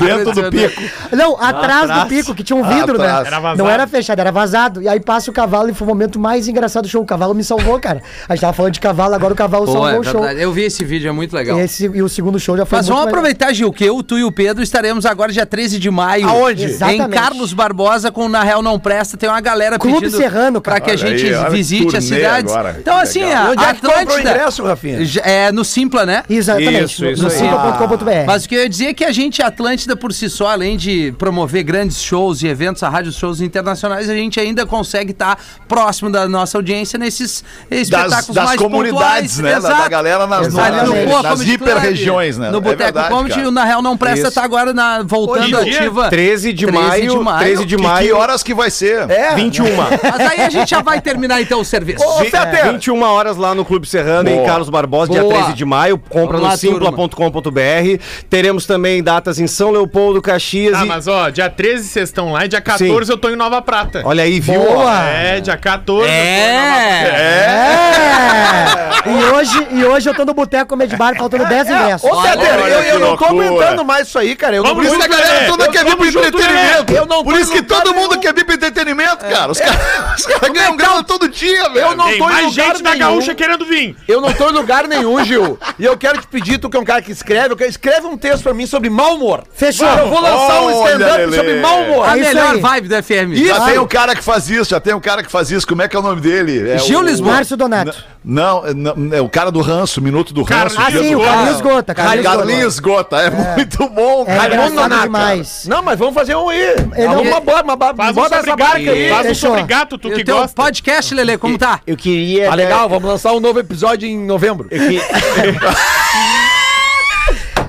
[0.00, 0.82] Dentro do pico.
[1.12, 3.22] Não, atrás do pico, que tinha um vidro, Atrás.
[3.22, 3.26] né?
[3.28, 3.58] Era vazado.
[3.58, 4.82] Não era fechado, era vazado.
[4.82, 7.02] E aí passa o cavalo e foi o momento mais engraçado do show.
[7.02, 8.02] O cavalo me salvou, cara.
[8.28, 10.24] A gente tava falando de cavalo, agora o cavalo Pô, salvou é o show.
[10.24, 11.58] Eu vi esse vídeo, é muito legal.
[11.58, 14.18] Esse, e o segundo show já foi Mas muito vamos aproveitar, Gil, que eu, tu
[14.18, 16.28] e o Pedro estaremos agora dia 13 de maio.
[16.28, 16.64] Aonde?
[16.64, 17.10] Em Exatamente.
[17.10, 19.16] Carlos Barbosa com Na Real Não Presta.
[19.16, 20.84] Tem uma galera Clube pedindo Serrano, pra cara.
[20.84, 22.52] que a Olha gente aí, que visite turnê as cidades.
[22.52, 22.76] agora.
[22.80, 23.46] Então, Que assim, legal.
[23.46, 24.30] a onde é que Atlântida...
[24.30, 25.04] ingresso, Rafinha?
[25.04, 26.22] Já- É no Simpla, né?
[26.28, 28.04] Exatamente, Isso, no, isso no simpla.com.br.
[28.26, 30.76] Mas o que eu ia dizer é que a gente, Atlântida, por si só, além
[30.76, 35.38] de promover grandes shows e eventos, a rádio shows internacionais, a gente ainda consegue estar
[35.68, 39.62] próximo da nossa audiência nesses espetáculos das mais comunidades, pontuais.
[39.62, 39.68] né?
[39.68, 40.70] Da- da galera nas- Exato.
[40.72, 42.50] nas- Ali no Boa nas hiperregiões, né?
[42.50, 44.34] No É Boteco verdade, Comedy, Na Real Não Presta, Isso.
[44.34, 46.08] tá agora na, voltando Hoje ativa.
[46.08, 47.38] 13 de 13 maio, de maio.
[47.46, 49.08] 13 de Que, maio, que horas que vai ser?
[49.10, 49.34] É.
[49.34, 49.64] 21.
[49.76, 52.04] Mas aí a gente já vai terminar então o serviço.
[52.04, 54.46] Ô, Fetter, 21 horas lá no Clube Serrano, em Boa.
[54.46, 55.34] Carlos Barbosa, dia Boa.
[55.34, 55.98] 13 de maio.
[55.98, 58.02] Compra Vamos no simpla.com.br.
[58.28, 60.88] Teremos também datas em São Leopoldo, Caxias Ah, e...
[60.88, 64.02] mas ó, dia 13 vocês estão lá e dia 14 eu tô em Nova Prata.
[64.04, 64.60] Olha aí, viu?
[64.60, 65.04] Boa.
[65.08, 67.04] É, dia 14 É.
[67.44, 68.84] É!
[69.06, 72.10] E hoje, e hoje eu tô no Boteco Comedy Bar, faltando 10 ingressos.
[72.10, 72.34] Ô, olha
[72.68, 74.56] eu, eu não tô aguentando mais isso aí, cara.
[74.56, 77.24] Eu Vamos não Por isso que a galera toda quer vir pro vamos junto, entretenimento.
[77.24, 79.52] Por isso que em todo mundo quer vir pro entretenimento, cara.
[79.52, 81.78] Os caras os caras ganham grana todo dia, velho.
[81.78, 82.98] Eu não Tem tô em mais lugar gente da nenhum.
[83.00, 83.96] gaúcha querendo vir.
[84.06, 85.58] Eu não tô em lugar nenhum, Gil.
[85.78, 88.06] E eu quero te pedir, tu que é um cara que escreve, eu quero, escreve
[88.06, 89.42] um texto pra mim sobre mau humor.
[89.54, 89.86] Fechou.
[89.88, 91.36] Eu vou lançar um Olha, stand-up Lelê.
[91.36, 92.08] sobre mau humor.
[92.08, 92.60] A É isso melhor aí.
[92.60, 93.46] vibe do FM.
[93.46, 95.66] Já tem um cara que faz isso, já tem um cara que faz isso.
[95.66, 96.70] Como é que é o nome dele?
[96.70, 97.34] É Gil o- Lisboa.
[97.34, 97.94] Márcio Donato.
[98.24, 100.76] Não, é- não, é o cara do ranço, Minuto do Ranço.
[100.80, 101.20] Ah, dia sim, o.
[101.20, 101.94] Carlinhos Gota.
[101.94, 102.36] Carlinhos Gota.
[102.38, 104.54] Carlinhos Gota, é, muito bom, É cara.
[104.54, 105.64] engraçado demais.
[105.66, 106.74] Não, mas vamos fazer um aí.
[106.96, 108.90] Eu não- Uma, boa, uma, ba- Faz um bota sobre essa barca gato.
[108.90, 109.08] aí.
[109.10, 109.50] Faz um Fechou.
[109.50, 110.54] sobre gato, tu que gosta.
[110.54, 111.80] podcast, Lele, como tá?
[111.86, 112.48] Eu queria.
[112.48, 114.68] Tá legal, vamos lançar um novo episódio em novembro.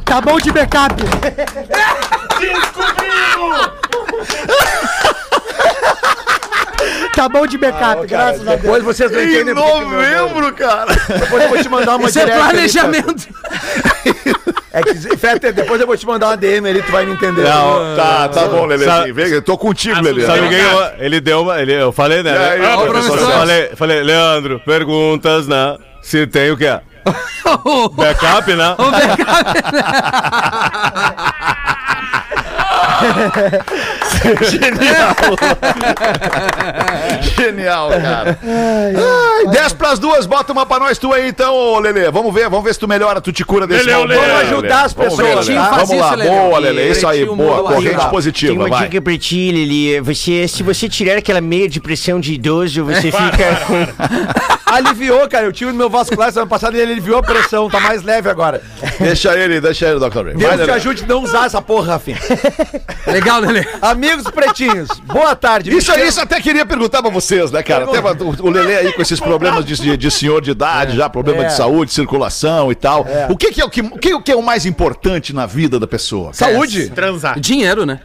[0.05, 0.93] Tá bom de backup.
[7.15, 8.61] Tá bom de backup, graças a Deus.
[8.61, 10.93] Depois vocês não Em entendem que eu- novembro, cara.
[10.93, 13.27] Depois eu vou te mandar uma Isso é planejamento.
[14.76, 17.45] É que, Fetter, depois eu vou te mandar uma DM ali, tu vai me entender.
[17.95, 18.91] Tá, tá bom, Lelezinho.
[18.97, 20.26] Sabe- Vem, eu tô contigo, Lele.
[20.26, 20.82] Sabe o que Legal.
[20.82, 21.61] eu- ele deu uma.
[21.61, 22.38] Ele, eu falei, né?
[22.38, 23.32] Aí, Eu professor Celso?
[23.34, 25.78] falei, falei, Leandro, perguntas, né?
[26.01, 26.78] Se tem o quê?
[27.95, 28.76] Backup, né?
[37.38, 38.39] Genial, cara.
[38.43, 42.09] Ai, 10 pras duas, bota uma pra nós tu aí então, ô Lele.
[42.11, 44.05] Vamos ver, vamos ver se tu melhora, tu te cura desse Lele, mal.
[44.07, 44.22] Lele.
[44.22, 45.70] Vamos ajudar as Vamos ver, pessoas, tá?
[45.84, 46.89] Vamos lá, boa, Lele.
[46.89, 47.63] Isso aí, boa.
[47.63, 48.01] Corrente ajudar.
[48.03, 48.84] Tem positiva, uma vai.
[48.88, 49.99] dica pra ti, Lili.
[50.01, 53.86] Você, se você tirar aquela meia de pressão de idoso, você fica com.
[54.66, 55.45] Aliviou, cara.
[55.45, 57.70] Eu tive no meu vascular semana passada e ele aliviou a pressão.
[57.70, 58.61] Tá mais leve agora.
[58.99, 60.26] Deixa ele, deixa ele, Dr.
[60.26, 60.34] Ray.
[60.34, 60.72] Vai, Deus te Lele.
[60.72, 62.18] ajude a não usar essa porra, Rafinha.
[63.07, 63.66] Legal, Lele.
[64.05, 65.75] Amigos pretinhos, boa tarde.
[65.75, 67.85] Isso aí, isso até queria perguntar pra vocês, né, cara?
[67.85, 71.43] Até o, o Lelê aí com esses problemas de, de, senhor de idade, já problema
[71.43, 71.47] É.
[71.47, 73.05] de saúde, circulação e tal.
[73.29, 75.45] O, que, que é o que, o que, o que é o mais importante na
[75.45, 76.33] vida da pessoa?
[76.33, 76.89] Saúde.
[76.91, 77.39] Transar.
[77.39, 77.99] Dinheiro, né?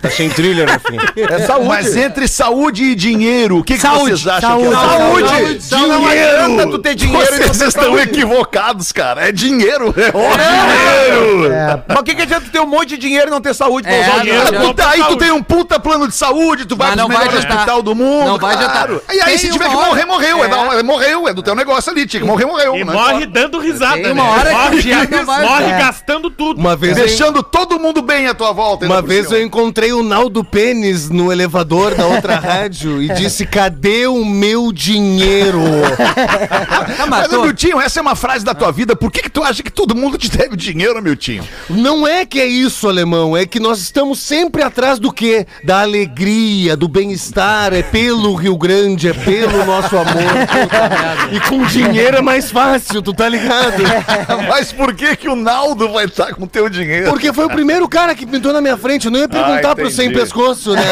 [0.00, 0.96] Tá sem trilha, no fim.
[1.20, 1.66] É saúde.
[1.68, 5.28] Mas entre saúde e dinheiro, o que, que Saúde, vocês acham saúde, que é Saúde.
[5.28, 5.88] Saúde, Saúde.
[5.88, 8.02] Não adianta tu ter dinheiro e não Vocês estão saúde.
[8.02, 9.28] equivocados, cara.
[9.28, 9.92] É dinheiro.
[9.96, 11.52] É dinheiro.
[11.52, 13.54] É, Mas o que, que adianta tu ter um monte de dinheiro e não ter
[13.54, 14.46] saúde pra É, usar o não dinheiro?
[14.48, 14.66] adianta.
[14.68, 17.82] Puta, aí tu tem um puta plano de saúde, tu vai pro não melhor hospital
[17.82, 18.26] do mundo.
[18.26, 18.76] Não vai adiantar.
[18.86, 19.02] claro.
[19.12, 20.44] E aí, Tem se tiver que morrer, morreu.
[20.44, 20.46] É.
[20.46, 20.48] É.
[20.48, 22.06] da- morreu, é do teu negócio ali.
[22.06, 22.76] Tinha que morrer, morreu.
[22.76, 22.92] E né?
[22.92, 24.12] morre dando risada, Tem né?
[24.12, 25.78] uma hora que morre, dinheiro não É.
[25.78, 26.58] gastando tudo.
[26.60, 28.86] Uma vez, eu, Deixando todo mundo bem à tua volta.
[28.86, 34.06] uma vez eu encontrei o Naldo Pênis no elevador da outra rádio e disse: cadê
[34.06, 35.60] o meu dinheiro?
[35.96, 37.42] Tá, Mas, matou.
[37.44, 38.94] Miltinho, essa é uma frase da tua vida.
[38.96, 41.44] Por que, que tu acha que todo mundo te deve dinheiro, Miltinho?
[41.68, 45.46] Não é que é isso, alemão, é que nós estamos sempre atrás do quê?
[45.64, 50.08] Da alegria, do bem-estar, é pelo Rio Grande, é pelo nosso amor.
[51.32, 53.82] e com dinheiro é mais fácil, tu tá ligado?
[54.48, 57.10] Mas por que que o Naldo vai estar com teu dinheiro?
[57.10, 59.76] Porque foi o primeiro cara que pintou na minha frente, eu não ia perguntar Ah,
[59.82, 60.20] pro sem entendi.
[60.20, 60.82] pescoço, né?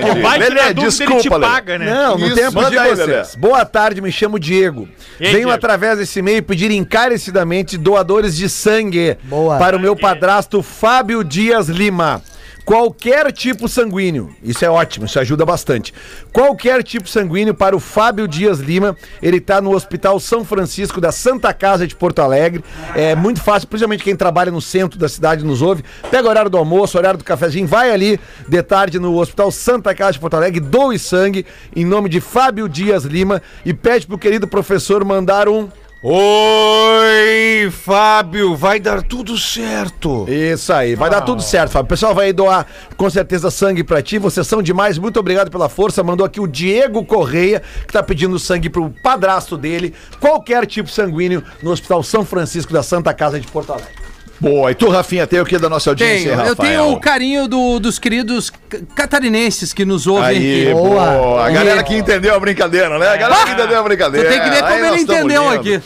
[0.00, 0.20] Entendi.
[0.22, 1.46] Vai que Lelê, dúvida ele te Lelê.
[1.46, 1.86] paga, né?
[1.86, 2.34] Não, no Isso.
[2.36, 3.08] tempo Manda de aí, vocês.
[3.08, 3.22] Lelê.
[3.38, 4.88] Boa tarde, me chamo Diego.
[5.20, 5.50] E aí, Venho Diego?
[5.52, 9.58] através desse e-mail pedir encarecidamente doadores de sangue Boa.
[9.58, 12.22] para o meu padrasto Fábio Dias Lima.
[12.66, 15.94] Qualquer tipo sanguíneo, isso é ótimo, isso ajuda bastante.
[16.32, 21.12] Qualquer tipo sanguíneo para o Fábio Dias Lima, ele tá no Hospital São Francisco da
[21.12, 22.64] Santa Casa de Porto Alegre.
[22.96, 25.84] É muito fácil, principalmente quem trabalha no centro da cidade nos ouve.
[26.10, 29.94] Pega o horário do almoço, horário do cafezinho, vai ali de tarde no Hospital Santa
[29.94, 34.18] Casa de Porto Alegre, doe sangue em nome de Fábio Dias Lima e pede pro
[34.18, 35.68] querido professor mandar um
[36.02, 40.26] Oi, Fábio, vai dar tudo certo.
[40.28, 41.86] Isso aí, vai dar tudo certo, Fábio.
[41.86, 42.66] O pessoal vai doar
[42.98, 44.18] com certeza sangue pra ti.
[44.18, 46.02] Vocês são demais, muito obrigado pela força.
[46.02, 49.94] Mandou aqui o Diego Correia, que tá pedindo sangue pro padrasto dele.
[50.20, 53.94] Qualquer tipo sanguíneo no Hospital São Francisco da Santa Casa de Porto Alegre.
[54.40, 56.50] Boa, e tu, Rafinha, tem o que da nossa audiência, Tenho, Rafael?
[56.50, 58.52] eu tenho o carinho do- dos queridos
[58.94, 60.72] catarinenses que nos ouvem Aí, aqui.
[60.74, 61.46] boa.
[61.46, 63.08] A galera que entendeu a brincadeira, né?
[63.08, 64.28] A galera que entendeu a Tu brincadeira.
[64.28, 65.54] tem que ver Aí como nós ele entendeu lindo.
[65.54, 65.82] aqui.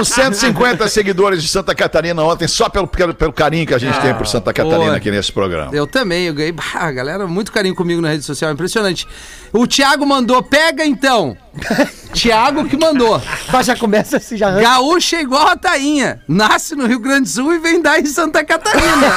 [0.00, 3.98] Uns 150 seguidores de Santa Catarina ontem, só pelo, pelo, pelo carinho que a gente
[4.00, 4.96] tem por Santa Catarina boa.
[4.96, 5.70] aqui nesse programa.
[5.74, 6.52] Eu também, eu ganhei.
[6.52, 9.06] Bah, a galera, muito carinho comigo na rede social, impressionante.
[9.52, 11.36] O Thiago mandou, pega então.
[12.12, 13.20] Thiago que mandou.
[13.52, 14.62] Mas já começa assim, já arranca.
[14.62, 16.20] Gaúcha é igual a Tainha.
[16.26, 19.08] Nasce no Rio Grande do Sul e vem dar em Santa Catarina.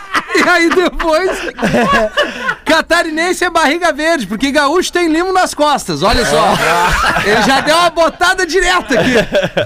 [0.34, 1.30] e aí depois.
[2.64, 6.54] Catarinense é barriga verde, porque gaúcho tem limo nas costas, olha só.
[7.24, 9.14] Ele já deu uma botada direta aqui.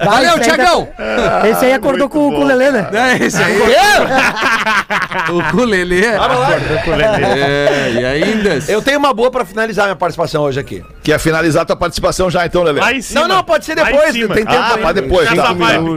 [0.04, 0.88] Valeu, Tiagão.
[0.96, 2.88] tá- Esse aí acordou com, com o Lelê, né?
[2.92, 3.58] É, esse aí.
[5.30, 6.06] o culelê.
[6.06, 8.58] É, e ainda.
[8.68, 10.82] Eu tenho uma boa pra finalizar minha participação hoje aqui.
[11.02, 12.80] Quer finalizar tua participação já então, Lelê?
[13.14, 15.54] Não, não, pode ser depois, tem tempo Ah, pra depois, tá.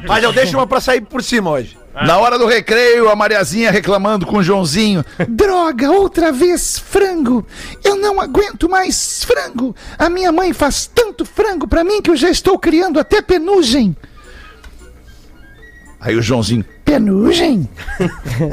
[0.07, 1.77] Mas eu deixo uma pra sair por cima hoje.
[2.05, 5.03] Na hora do recreio, a Mariazinha reclamando com o Joãozinho.
[5.27, 7.45] Droga, outra vez frango.
[7.83, 9.75] Eu não aguento mais frango.
[9.97, 13.95] A minha mãe faz tanto frango pra mim que eu já estou criando até penugem.
[15.99, 16.63] Aí o Joãozinho.
[16.85, 17.67] Penugem?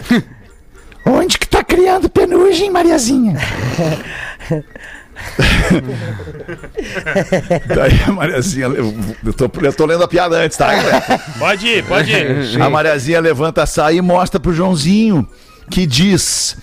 [1.06, 3.36] Onde que tá criando penugem, Mariazinha?
[7.74, 10.70] Daí a Mariazinha, eu tô, eu tô lendo a piada antes, tá?
[11.38, 12.60] Pode ir, pode ir.
[12.60, 15.28] A Mariazinha levanta a saia e mostra pro Joãozinho,
[15.70, 16.56] que diz: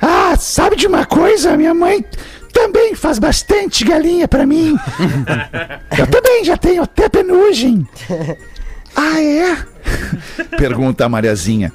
[0.00, 1.56] Ah, sabe de uma coisa?
[1.56, 2.04] Minha mãe
[2.52, 4.76] também faz bastante galinha pra mim.
[5.98, 7.86] Eu também já tenho até penugem.
[8.94, 9.56] Ah, é?
[10.56, 11.72] Pergunta a Mariazinha.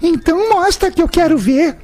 [0.00, 1.76] Então mostra que eu quero ver.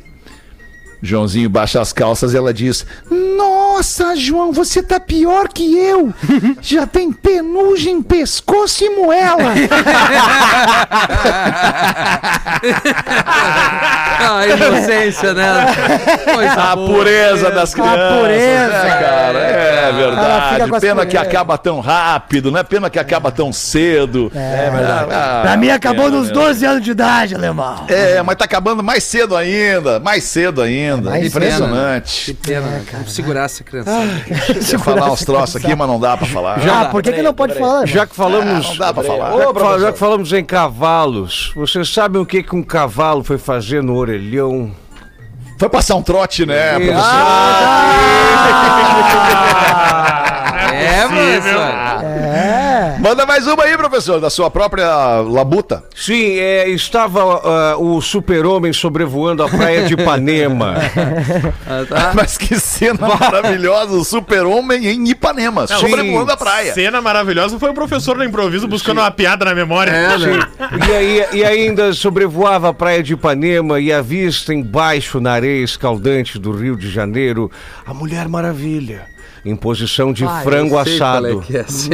[1.02, 6.12] Joãozinho baixa as calças e ela diz: Nossa, João, você tá pior que eu.
[6.60, 9.52] Já tem penugem, pescoço e moela.
[14.18, 15.66] A inocência, né?
[16.32, 16.88] Coisa A boa.
[16.88, 18.18] pureza das crianças.
[18.18, 18.82] pureza.
[18.82, 19.38] né, cara?
[19.38, 20.80] É verdade.
[20.80, 24.30] Pena que acaba tão rápido, não é pena que acaba tão cedo.
[24.34, 25.42] É verdade.
[25.42, 27.84] Pra mim acabou nos 12 anos de idade, alemão.
[27.88, 30.00] É, mas tá acabando mais cedo ainda.
[30.00, 30.85] Mais cedo ainda.
[30.94, 32.34] Mais Impressionante.
[32.34, 32.84] Pena, né?
[32.92, 33.90] Vamos segurar essa criança.
[34.26, 36.58] Quer falar uns troços aqui, mas não dá pra falar.
[36.68, 37.82] Ah, por que, que não pode falar?
[37.82, 37.86] irmão?
[37.86, 38.66] Já que falamos.
[38.66, 39.32] Ah, não dá pra falar.
[39.32, 43.38] Já que, já que falamos em cavalos, vocês sabem o que, que um cavalo foi
[43.38, 44.70] fazer no orelhão?
[45.58, 47.02] Foi passar um trote, né, professor?
[50.76, 52.04] É, professor.
[52.04, 52.65] É.
[53.06, 55.84] Manda mais uma aí, professor, da sua própria labuta.
[55.94, 60.74] Sim, é, estava ah, o super-homem sobrevoando a praia de Ipanema.
[62.16, 66.74] Mas que cena maravilhosa, o super-homem em Ipanema, sobrevoando a praia.
[66.74, 69.92] Cena maravilhosa foi o professor do improviso buscando uma piada na memória.
[69.92, 70.48] É, né?
[70.88, 75.62] E, aí, e ainda sobrevoava a praia de Ipanema e à vista embaixo na areia
[75.62, 77.52] escaldante do Rio de Janeiro
[77.86, 79.14] a Mulher Maravilha.
[79.46, 81.40] Em posição de frango Eu sei qual é assado.
[81.42, 81.90] que é, sim.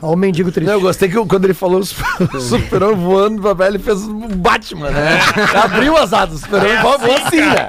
[0.00, 0.68] Ó, o mendigo triste.
[0.68, 1.84] Não, eu gostei que quando ele falou o
[2.40, 5.18] super- voando pra velho, ele fez o Batman, né?
[5.64, 7.68] Abriu as asas, o super-homem voou assim, né?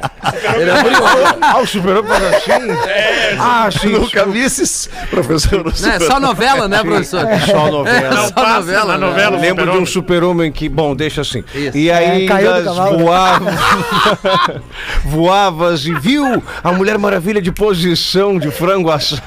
[0.56, 0.98] Ele abriu.
[1.42, 3.38] Ah, o super-homem faz assim?
[3.40, 3.88] Ah, sim.
[3.90, 5.62] Nunca visses, professor.
[5.62, 7.22] o Não, é super- só novela, né, professor?
[7.50, 8.16] Só novela.
[8.16, 9.08] Não Só novela, na né?
[9.08, 9.38] novela.
[9.40, 10.52] Lembro de um super-homem.
[10.52, 11.44] que, bom, deixa assim.
[11.56, 11.76] Isso.
[11.76, 12.62] E aí É,
[12.98, 13.52] voava,
[15.06, 19.23] voavas e viu a Mulher Maravilha de posição de frango assado.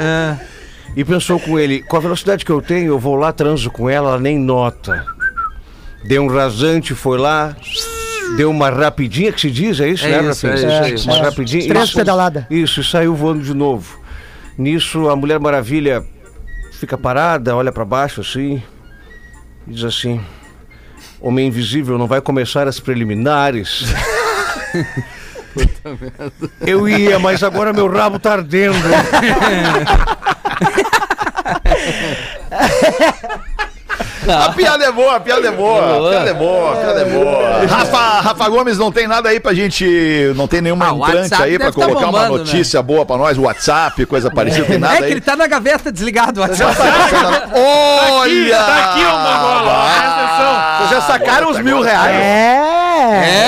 [0.00, 0.36] É.
[0.96, 3.88] E pensou com ele, com a velocidade que eu tenho, eu vou lá, transo com
[3.88, 5.04] ela, ela nem nota.
[6.06, 7.54] Deu um rasante, foi lá,
[8.36, 10.52] deu uma rapidinha que se diz, é isso, É né, isso, Rafinha?
[10.52, 11.22] é isso, é Uma isso.
[11.30, 11.68] rapidinha.
[11.68, 12.46] Três isso, pedalada.
[12.50, 13.98] Isso, e saiu voando de novo.
[14.56, 16.04] Nisso, a Mulher Maravilha
[16.72, 18.62] fica parada, olha pra baixo assim,
[19.66, 20.20] e diz assim:
[21.20, 23.84] Homem Invisível, não vai começar as preliminares.
[26.60, 28.76] Eu ia, mas agora meu rabo tá ardendo.
[34.28, 35.80] A piada é boa, a piada é boa.
[35.80, 37.66] A piada é boa, a piada é boa.
[37.66, 40.32] Rafa, Rafa Gomes, não tem nada aí pra gente.
[40.36, 43.16] Não tem nenhuma Ah, o entrante aí pra tá colocar uma bombando, notícia boa pra
[43.16, 45.10] nós, WhatsApp, coisa parecida, tem nada É que aí.
[45.12, 46.76] ele tá na gaveta desligado o WhatsApp.
[47.54, 48.58] Olha!
[48.58, 50.78] tá aqui, ô Mangola, presta atenção.
[50.78, 52.16] Vocês já sacaram os mil reais?
[52.16, 52.58] É!
[53.24, 53.47] É!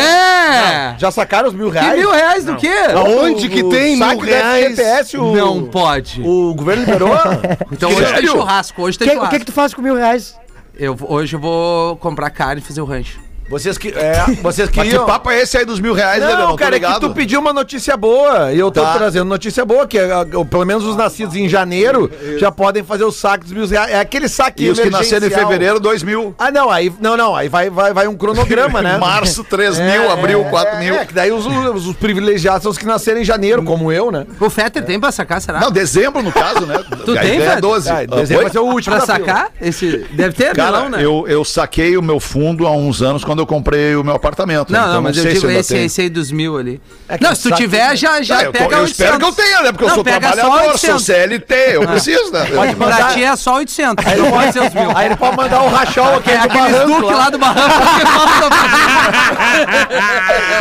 [1.00, 1.98] Já sacaram os mil Que reais?
[1.98, 2.68] mil reais do quê?
[2.94, 4.66] Aonde que tem mil reais?
[4.74, 6.20] FGTS, o, Não pode.
[6.22, 7.08] o governo liberou?
[7.72, 9.34] Então hoje tem churrasco, hoje tem Que- o churrasco.
[9.34, 10.36] que, que tu faz com mil reais?
[10.78, 13.18] Eu, hoje eu vou comprar carne e fazer o rancho.
[13.50, 13.88] Vocês que.
[13.88, 15.04] É, vocês Mas que queriam.
[15.04, 17.52] papo é esse aí dos mil reais, né, Não, cara, é que tu pediu uma
[17.52, 18.94] notícia boa e eu tô Tá.
[18.94, 20.08] trazendo notícia boa, que é,
[20.48, 23.90] pelo menos os nascidos em janeiro já podem fazer o saque dos mil reais.
[23.90, 26.32] É aquele saque E os que nasceram em fevereiro, dois mil.
[26.38, 28.96] Ah, não, aí, não, não, aí vai, vai, vai um cronograma, né?
[28.98, 30.94] Março, três mil, abril, quatro mil.
[30.94, 34.12] É, que daí os, os, os privilegiados são os que nasceram em janeiro, como eu,
[34.12, 34.26] né?
[34.38, 35.58] O Fetter tem pra sacar, será?
[35.58, 36.78] Não, dezembro, no caso, né?
[37.04, 37.60] Tu Aí tem, Fred?
[37.60, 37.90] 12.
[37.90, 39.50] Ah, dezembro vai ser o último Pra sacar?
[39.60, 40.06] Esse.
[40.12, 40.98] Deve ter, Cara, não, né?
[41.04, 44.72] eu, eu saquei o meu fundo há uns anos quando eu comprei o meu apartamento.
[44.72, 45.84] Não, então não, mas eu sei se digo esse, tem.
[45.84, 46.80] esse aí dos mil ali.
[47.08, 49.44] É não, se tu tiver, já, já eu, tô- pega eu espero que eu 800.
[49.50, 49.72] tenha, né?
[49.72, 51.04] Porque eu Não, sou pega só trabalhador, sou 800.
[51.04, 52.44] CLT, eu preciso, né?
[52.54, 53.12] Pode Pra mandar.
[53.14, 54.96] ti é só 800, não pode ser os mil.
[54.96, 58.06] Aí ele pode mandar o rachol aqui É do barranco Duque lá do barranco que
[58.06, 58.50] falta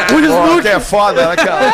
[0.10, 1.74] Pô, que é foda, né, cara?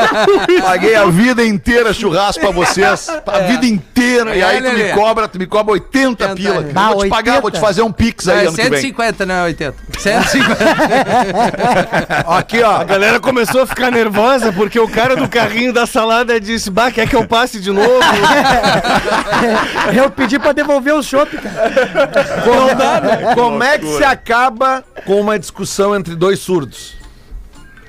[0.62, 3.08] Paguei a vida inteira churrasco pra vocês.
[3.26, 4.34] A vida inteira.
[4.36, 6.34] E É, aí tu me cobra, tu me cobra 80 80.
[6.34, 6.62] pila.
[6.92, 7.40] Vou te pagar, 80.
[7.40, 8.80] vou te fazer um pix aí É ano que vem.
[8.80, 9.76] 150, não é 80.
[9.98, 10.43] 150.
[12.26, 12.80] Aqui, ó.
[12.80, 16.90] A galera começou a ficar nervosa porque o cara do carrinho da salada disse: Bah,
[16.90, 17.88] quer que eu passe de novo?
[19.94, 21.70] Eu pedi pra devolver o chopp, cara.
[22.42, 26.94] Como, como é que se acaba com uma discussão entre dois surdos?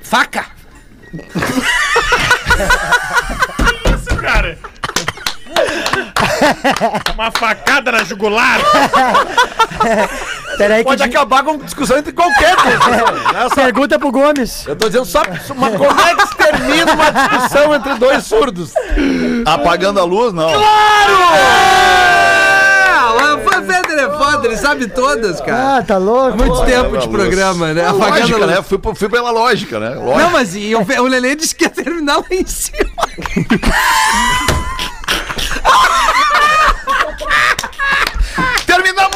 [0.02, 0.46] Faca!
[3.94, 4.58] Isso, cara.
[7.14, 8.60] Uma facada na jugular.
[10.58, 13.50] Peraí que Pode di- acabar com discussão entre qualquer pessoa.
[13.56, 14.66] pergunta pro Gomes.
[14.68, 15.22] Eu tô dizendo só
[15.54, 18.72] uma, como é que se termina uma discussão entre dois surdos?
[19.46, 20.50] Apagando a luz, não.
[23.18, 25.78] Ah, o Fetter é foda, ele sabe todas, cara.
[25.78, 26.38] Ah, tá louco?
[26.38, 27.10] Muito Pô, tempo é, de luz.
[27.22, 27.82] programa, né?
[27.82, 28.58] É Apagando lógica, a luz.
[28.58, 28.64] né?
[28.64, 29.90] Fui, fui pela lógica, né?
[29.90, 30.24] Lógica.
[30.24, 32.90] Não, mas e o, o Lelê disse que ia terminar lá em cima.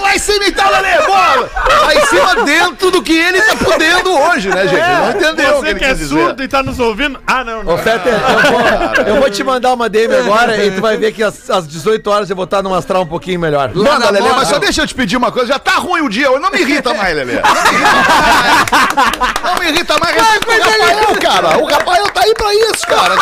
[0.10, 0.98] Lá em cima então, Lelê!
[1.06, 1.50] Bola!
[1.86, 4.88] Lá em cima dentro do que ele tá podendo hoje, né, gente?
[4.88, 6.16] Não entendeu o que Você ele que é quis dizer.
[6.16, 7.20] surdo e tá nos ouvindo?
[7.28, 7.76] Ah, não, não.
[7.76, 8.62] Ô, Fetter, eu vou,
[9.06, 12.10] eu vou te mandar uma DM agora e tu vai ver que às, às 18
[12.10, 13.70] horas eu vou estar num astral um pouquinho melhor.
[13.76, 15.50] Manda, Lelê, mas só deixa eu te pedir uma coisa.
[15.54, 16.42] Já tá ruim o dia hoje.
[16.42, 17.34] Não me irrita mais, Lelê.
[17.34, 19.44] Não me irrita mais.
[19.44, 20.16] Não me irrita mais.
[20.16, 21.58] Respeita o Rafael, cara.
[21.60, 23.14] O Rafael tá aí pra isso, cara.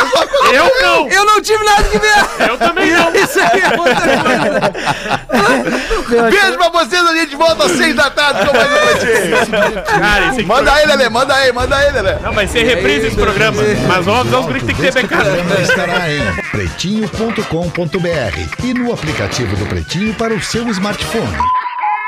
[0.53, 1.09] Eu não!
[1.09, 2.25] Eu não tive nada que ver.
[2.49, 3.13] Eu também não!
[3.13, 3.95] Isso aí é outra
[6.07, 6.29] coisa.
[6.29, 7.07] Beijo pra vocês.
[7.07, 9.37] A gente volta às seis da tarde com mais um Pretinho.
[9.83, 11.09] Cara, esse aqui Manda aí, Lelê.
[11.09, 12.15] Manda aí, manda aí, Lelê.
[12.19, 13.61] Não, vai ser reprise esse programa.
[13.87, 15.61] Mas vamos avisar os gringos que tem que ter backup.
[15.61, 16.21] estará em
[16.51, 21.37] pretinho.com.br e no aplicativo do Pretinho para o seu smartphone.